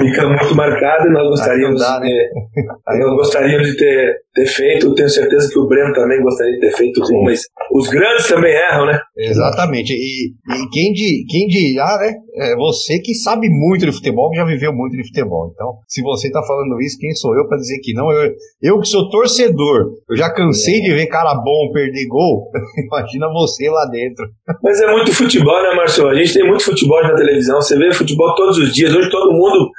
fica 0.02 0.28
muito 0.28 0.56
marcado 0.56 1.08
e 1.08 1.12
nós 1.12 1.28
gostaríamos, 1.30 1.80
dá, 1.80 2.00
né? 2.00 2.08
de, 2.08 3.00
nós 3.00 3.16
gostaríamos 3.16 3.68
de 3.68 3.78
ter, 3.78 4.16
ter 4.34 4.46
feito, 4.46 4.94
tenho 4.94 5.10
certeza 5.10 5.50
que 5.52 5.60
o 5.60 5.68
Breno 5.68 5.94
também 5.94 6.22
gostaria 6.22 6.54
de 6.54 6.60
ter 6.60 6.72
feito, 6.72 7.06
Sim. 7.06 7.24
mas 7.24 7.42
os 7.74 7.88
grandes 7.90 8.28
também 8.28 8.54
erram, 8.54 8.86
né? 8.86 9.00
Exatamente, 9.18 9.94
e, 9.94 10.30
e 10.30 10.70
quem, 10.72 10.94
de, 10.94 11.26
quem 11.30 11.48
dirá, 11.48 11.98
né? 12.00 12.14
É 12.40 12.56
você 12.56 13.00
que 13.00 13.16
sabe 13.16 13.50
muito 13.50 13.86
de 13.86 13.92
futebol, 13.92 14.30
que 14.30 14.38
já 14.38 14.46
viveu 14.46 14.72
muito 14.72 14.96
de 14.96 15.08
futebol, 15.08 15.52
então 15.54 15.80
se 15.88 16.02
você 16.02 16.32
tá 16.32 16.42
falando 16.44 16.80
isso, 16.82 16.98
quem 17.00 17.12
sou 17.14 17.36
eu 17.36 17.48
para 17.48 17.58
dizer 17.58 17.80
que 17.82 17.94
não? 17.94 18.12
Eu, 18.12 18.32
eu 18.62 18.80
que 18.80 18.88
sou 18.88 19.10
torcedor, 19.10 19.92
eu 20.10 20.16
já 20.16 20.32
cansei 20.32 20.80
é. 20.80 20.82
de 20.82 20.94
ver 20.94 21.08
cara 21.08 21.34
bom 21.34 21.72
perder 21.74 22.08
gol, 22.08 22.52
imagina 22.86 23.28
você 23.34 23.70
lá 23.70 23.86
dentro. 23.92 24.26
Mas 24.64 24.80
é 24.82 24.92
muito 24.92 25.12
futebol, 25.12 25.62
né, 25.64 25.76
Marcelo? 25.76 26.10
A 26.10 26.16
gente 26.16 26.34
tem 26.34 26.48
muito 26.48 26.64
futebol 26.64 27.02
na 27.02 27.16
televisão, 27.16 27.27
você 27.46 27.78
vê 27.78 27.94
futebol 27.94 28.36
todos 28.36 28.58
os 28.58 28.74
dias, 28.74 28.94
hoje 28.94 29.10
todo 29.10 29.34
mundo 29.34 29.70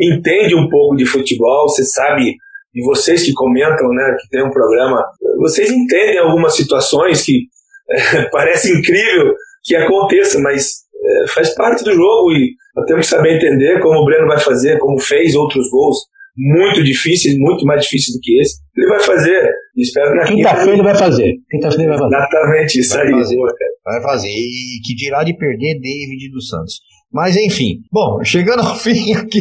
entende 0.00 0.54
um 0.54 0.68
pouco 0.68 0.96
de 0.96 1.06
futebol, 1.06 1.68
você 1.68 1.84
sabe, 1.84 2.36
e 2.74 2.84
vocês 2.84 3.22
que 3.22 3.32
comentam, 3.32 3.88
né, 3.88 4.16
que 4.20 4.28
tem 4.28 4.44
um 4.44 4.50
programa, 4.50 5.04
vocês 5.38 5.70
entendem 5.70 6.18
algumas 6.18 6.54
situações 6.54 7.22
que 7.22 7.46
é, 7.90 8.22
parece 8.30 8.70
incrível 8.70 9.34
que 9.64 9.74
aconteça, 9.74 10.38
mas 10.40 10.86
é, 10.94 11.28
faz 11.28 11.54
parte 11.54 11.84
do 11.84 11.92
jogo 11.92 12.32
e 12.32 12.50
nós 12.74 12.86
temos 12.86 13.06
que 13.06 13.14
saber 13.14 13.36
entender 13.36 13.80
como 13.80 14.00
o 14.00 14.04
Breno 14.04 14.26
vai 14.26 14.38
fazer, 14.38 14.78
como 14.78 14.98
fez 14.98 15.34
outros 15.34 15.68
gols 15.70 15.98
muito 16.36 16.84
difíceis, 16.84 17.36
muito 17.38 17.64
mais 17.64 17.82
difíceis 17.82 18.14
do 18.14 18.20
que 18.20 18.38
esse. 18.40 18.56
Ele 18.76 18.88
vai 18.88 19.00
fazer. 19.00 19.50
Espero 19.76 20.14
na 20.14 20.24
quinta-feira 20.24 20.72
ele 20.72 20.82
vai 20.82 20.94
fazer. 20.94 21.32
Quinta-feira 21.50 21.84
ele 21.84 21.90
vai 21.90 21.98
fazer. 21.98 22.16
Exatamente, 22.16 22.80
isso 22.80 22.94
vai 22.94 23.06
aí. 23.06 23.12
Fazer, 23.12 23.36
vai 23.84 24.02
fazer. 24.02 24.28
E 24.28 24.80
que 24.84 24.94
dirá 24.94 25.24
de 25.24 25.34
perder 25.36 25.74
David 25.80 26.30
dos 26.30 26.48
Santos. 26.48 26.80
Mas 27.16 27.34
enfim. 27.34 27.80
Bom, 27.90 28.22
chegando 28.22 28.60
ao 28.60 28.74
fim 28.76 29.14
aqui, 29.14 29.40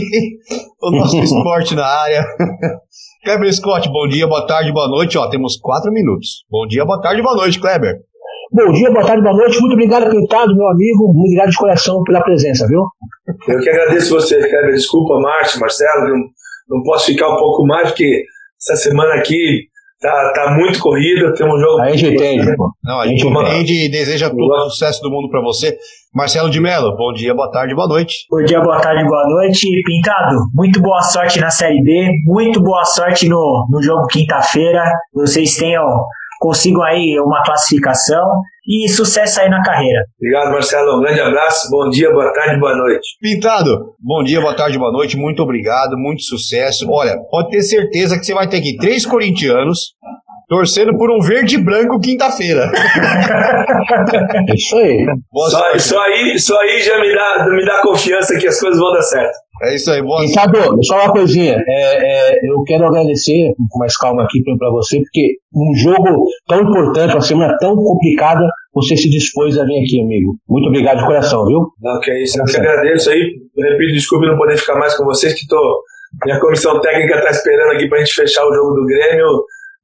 o 0.81 0.91
nosso 0.91 1.19
esporte 1.19 1.75
na 1.75 1.85
área. 1.85 2.25
Kleber 3.25 3.53
Scott, 3.53 3.89
bom 3.89 4.07
dia, 4.07 4.25
boa 4.25 4.47
tarde, 4.47 4.71
boa 4.71 4.88
noite. 4.88 5.17
Ó, 5.17 5.29
temos 5.29 5.57
quatro 5.57 5.91
minutos. 5.91 6.45
Bom 6.49 6.65
dia, 6.67 6.85
boa 6.85 7.01
tarde, 7.01 7.21
boa 7.21 7.35
noite, 7.35 7.59
Kleber. 7.59 7.95
Bom 8.53 8.71
dia, 8.71 8.89
boa 8.89 9.05
tarde, 9.05 9.21
boa 9.21 9.35
noite. 9.35 9.59
Muito 9.59 9.73
obrigado, 9.73 10.09
Pintado, 10.09 10.55
meu 10.55 10.67
amigo. 10.69 11.07
Muito 11.07 11.25
obrigado 11.25 11.49
de 11.49 11.57
coração 11.57 12.01
pela 12.03 12.23
presença, 12.23 12.65
viu? 12.65 12.79
Eu 13.45 13.59
que 13.59 13.69
agradeço 13.69 14.13
você, 14.13 14.38
Kleber. 14.38 14.73
Desculpa, 14.73 15.19
Márcio, 15.19 15.59
Marcelo, 15.59 16.07
não, 16.07 16.77
não 16.77 16.83
posso 16.83 17.07
ficar 17.07 17.27
um 17.27 17.35
pouco 17.38 17.67
mais, 17.67 17.89
porque 17.89 18.23
essa 18.57 18.81
semana 18.81 19.15
aqui 19.15 19.67
Tá, 20.05 20.31
tá 20.35 20.51
muito 20.51 20.79
corrida, 20.79 21.33
tem 21.33 21.47
um 21.47 21.59
jogo. 21.59 21.81
A 21.81 21.89
gente 21.89 22.13
entende, 22.13 22.55
pô. 22.55 22.71
Não, 22.83 22.99
a 22.99 23.07
gente 23.07 23.25
entende 23.25 23.85
e 23.85 23.89
deseja 23.89 24.29
todo 24.29 24.39
o 24.39 24.69
sucesso 24.69 25.01
do 25.01 25.09
mundo 25.09 25.31
para 25.31 25.41
você. 25.41 25.75
Marcelo 26.13 26.47
de 26.47 26.61
Mello, 26.61 26.95
bom 26.95 27.11
dia, 27.11 27.33
boa 27.33 27.49
tarde, 27.49 27.73
boa 27.73 27.87
noite. 27.87 28.27
Bom 28.29 28.43
dia, 28.43 28.61
boa 28.61 28.79
tarde, 28.79 29.03
boa 29.03 29.27
noite. 29.29 29.67
Pintado, 29.83 30.35
muito 30.53 30.79
boa 30.79 31.01
sorte 31.01 31.39
na 31.39 31.49
Série 31.49 31.81
B, 31.81 32.11
muito 32.27 32.61
boa 32.61 32.85
sorte 32.85 33.27
no, 33.27 33.67
no 33.71 33.81
jogo 33.81 34.05
quinta-feira. 34.05 34.83
Vocês 35.11 35.55
tenham 35.55 35.83
consigam 36.39 36.83
aí 36.83 37.19
uma 37.19 37.41
classificação 37.43 38.23
e 38.67 38.87
sucesso 38.89 39.41
aí 39.41 39.49
na 39.49 39.61
carreira. 39.61 40.05
Obrigado, 40.19 40.51
Marcelo. 40.51 40.97
Um 40.97 41.01
grande 41.01 41.21
abraço, 41.21 41.69
bom 41.69 41.89
dia, 41.89 42.11
boa 42.11 42.31
tarde, 42.33 42.59
boa 42.59 42.75
noite. 42.75 43.17
Pintado, 43.21 43.93
bom 43.99 44.23
dia, 44.23 44.41
boa 44.41 44.55
tarde, 44.55 44.77
boa 44.77 44.91
noite, 44.91 45.17
muito 45.17 45.41
obrigado, 45.41 45.97
muito 45.97 46.23
sucesso. 46.23 46.87
Olha, 46.89 47.17
pode 47.29 47.49
ter 47.49 47.61
certeza 47.61 48.17
que 48.17 48.25
você 48.25 48.33
vai 48.33 48.47
ter 48.47 48.57
aqui 48.57 48.75
três 48.77 49.05
corintianos 49.05 49.94
torcendo 50.47 50.97
por 50.97 51.12
um 51.12 51.19
verde 51.19 51.58
branco 51.58 51.99
quinta-feira. 51.99 52.71
Isso 54.53 54.77
aí. 54.77 55.05
Só, 55.34 55.79
só, 55.79 56.01
aí. 56.01 56.39
só 56.39 56.60
aí 56.60 56.81
já 56.81 56.99
me 56.99 57.13
dá, 57.13 57.47
me 57.49 57.65
dá 57.65 57.81
confiança 57.81 58.38
que 58.38 58.47
as 58.47 58.60
coisas 58.60 58.79
vão 58.79 58.93
dar 58.93 59.01
certo. 59.01 59.45
É 59.63 59.73
isso 59.73 59.89
aí, 59.89 60.01
boa 60.01 60.21
Ricardo, 60.21 60.60
só 60.84 60.95
uma 60.95 61.13
coisinha. 61.13 61.55
É, 61.65 62.34
é, 62.34 62.39
eu 62.43 62.62
quero 62.65 62.86
agradecer 62.86 63.53
com 63.69 63.79
mais 63.79 63.95
calma 63.95 64.23
aqui 64.23 64.43
para 64.43 64.69
você, 64.69 64.99
porque 64.99 65.36
um 65.55 65.73
jogo 65.77 66.25
tão 66.45 66.62
importante, 66.62 67.13
uma 67.13 67.21
semana 67.21 67.58
tão 67.58 67.73
complicada, 67.73 68.45
você 68.73 68.97
se 68.97 69.10
dispôs 69.10 69.58
a 69.58 69.63
vir 69.63 69.81
aqui, 69.81 70.01
amigo. 70.01 70.36
Muito 70.49 70.67
obrigado 70.67 70.97
de 70.97 71.05
coração, 71.05 71.45
viu? 71.45 71.60
Não, 71.81 71.99
que 72.01 72.12
é 72.12 72.21
isso. 72.21 72.38
Eu 72.38 72.43
que 72.43 72.58
agradeço 72.58 73.10
aí. 73.10 73.19
Repito, 73.58 73.93
desculpe 73.93 74.27
não 74.27 74.36
poder 74.36 74.58
ficar 74.58 74.77
mais 74.77 74.93
com 74.97 75.05
vocês, 75.05 75.34
que 75.34 75.47
tô, 75.47 75.79
minha 76.25 76.39
comissão 76.41 76.81
técnica 76.81 77.15
está 77.15 77.29
esperando 77.29 77.71
aqui 77.71 77.88
para 77.88 77.99
a 77.99 78.01
gente 78.03 78.13
fechar 78.13 78.45
o 78.45 78.53
jogo 78.53 78.73
do 78.73 78.86
Grêmio 78.86 79.25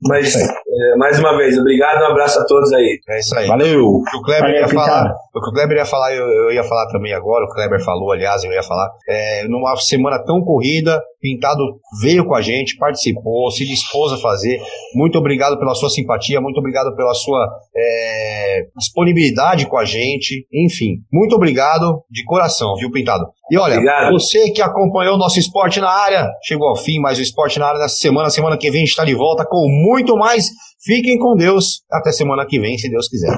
Mas, 0.07 0.35
é, 0.35 0.97
mais 0.97 1.19
uma 1.19 1.37
vez, 1.37 1.57
obrigado, 1.57 2.01
um 2.01 2.07
abraço 2.07 2.39
a 2.39 2.45
todos 2.45 2.71
aí. 2.73 2.99
É 3.07 3.19
isso 3.19 3.37
aí. 3.37 3.47
Valeu! 3.47 3.85
O 3.85 4.03
que 4.03 4.17
o 4.17 4.21
Kleber 4.21 4.43
Valeu, 4.43 4.61
ia 4.61 4.67
falar, 4.67 5.13
o 5.33 5.41
que 5.41 5.49
o 5.49 5.53
Kleber 5.53 5.77
ia 5.77 5.85
falar, 5.85 6.15
eu, 6.15 6.25
eu 6.25 6.51
ia 6.51 6.63
falar 6.63 6.87
também 6.87 7.13
agora, 7.13 7.45
o 7.45 7.49
Kleber 7.49 7.83
falou, 7.83 8.11
aliás, 8.11 8.43
eu 8.43 8.51
ia 8.51 8.63
falar, 8.63 8.89
é, 9.07 9.47
numa 9.47 9.75
semana 9.75 10.17
tão 10.23 10.41
corrida, 10.41 10.99
Pintado 11.21 11.61
veio 12.01 12.25
com 12.25 12.33
a 12.33 12.41
gente, 12.41 12.77
participou, 12.77 13.51
se 13.51 13.63
dispôs 13.63 14.11
a 14.11 14.17
fazer. 14.17 14.59
Muito 14.95 15.19
obrigado 15.19 15.57
pela 15.59 15.75
sua 15.75 15.89
simpatia, 15.89 16.41
muito 16.41 16.57
obrigado 16.57 16.95
pela 16.95 17.13
sua 17.13 17.47
é, 17.77 18.63
disponibilidade 18.75 19.67
com 19.67 19.77
a 19.77 19.85
gente. 19.85 20.47
Enfim, 20.51 20.95
muito 21.13 21.35
obrigado 21.35 22.03
de 22.09 22.23
coração, 22.23 22.75
viu, 22.75 22.89
Pintado? 22.89 23.25
E 23.51 23.57
olha, 23.57 23.73
Obrigado. 23.73 24.11
você 24.13 24.49
que 24.49 24.61
acompanhou 24.61 25.15
o 25.15 25.17
nosso 25.17 25.37
esporte 25.37 25.79
na 25.79 25.89
área, 25.89 26.27
chegou 26.41 26.69
ao 26.69 26.75
fim, 26.75 26.99
mas 26.99 27.19
o 27.19 27.21
esporte 27.21 27.59
na 27.59 27.67
área 27.67 27.81
nessa 27.81 27.97
semana, 27.97 28.29
semana 28.29 28.57
que 28.57 28.71
vem 28.71 28.79
a 28.79 28.85
gente 28.85 28.91
está 28.91 29.05
de 29.05 29.13
volta 29.13 29.45
com 29.45 29.57
muito 29.91 30.15
mais. 30.15 30.45
Fiquem 30.83 31.19
com 31.19 31.35
Deus. 31.35 31.83
Até 31.91 32.11
semana 32.11 32.45
que 32.47 32.59
vem, 32.59 32.77
se 32.77 32.89
Deus 32.89 33.07
quiser. 33.09 33.37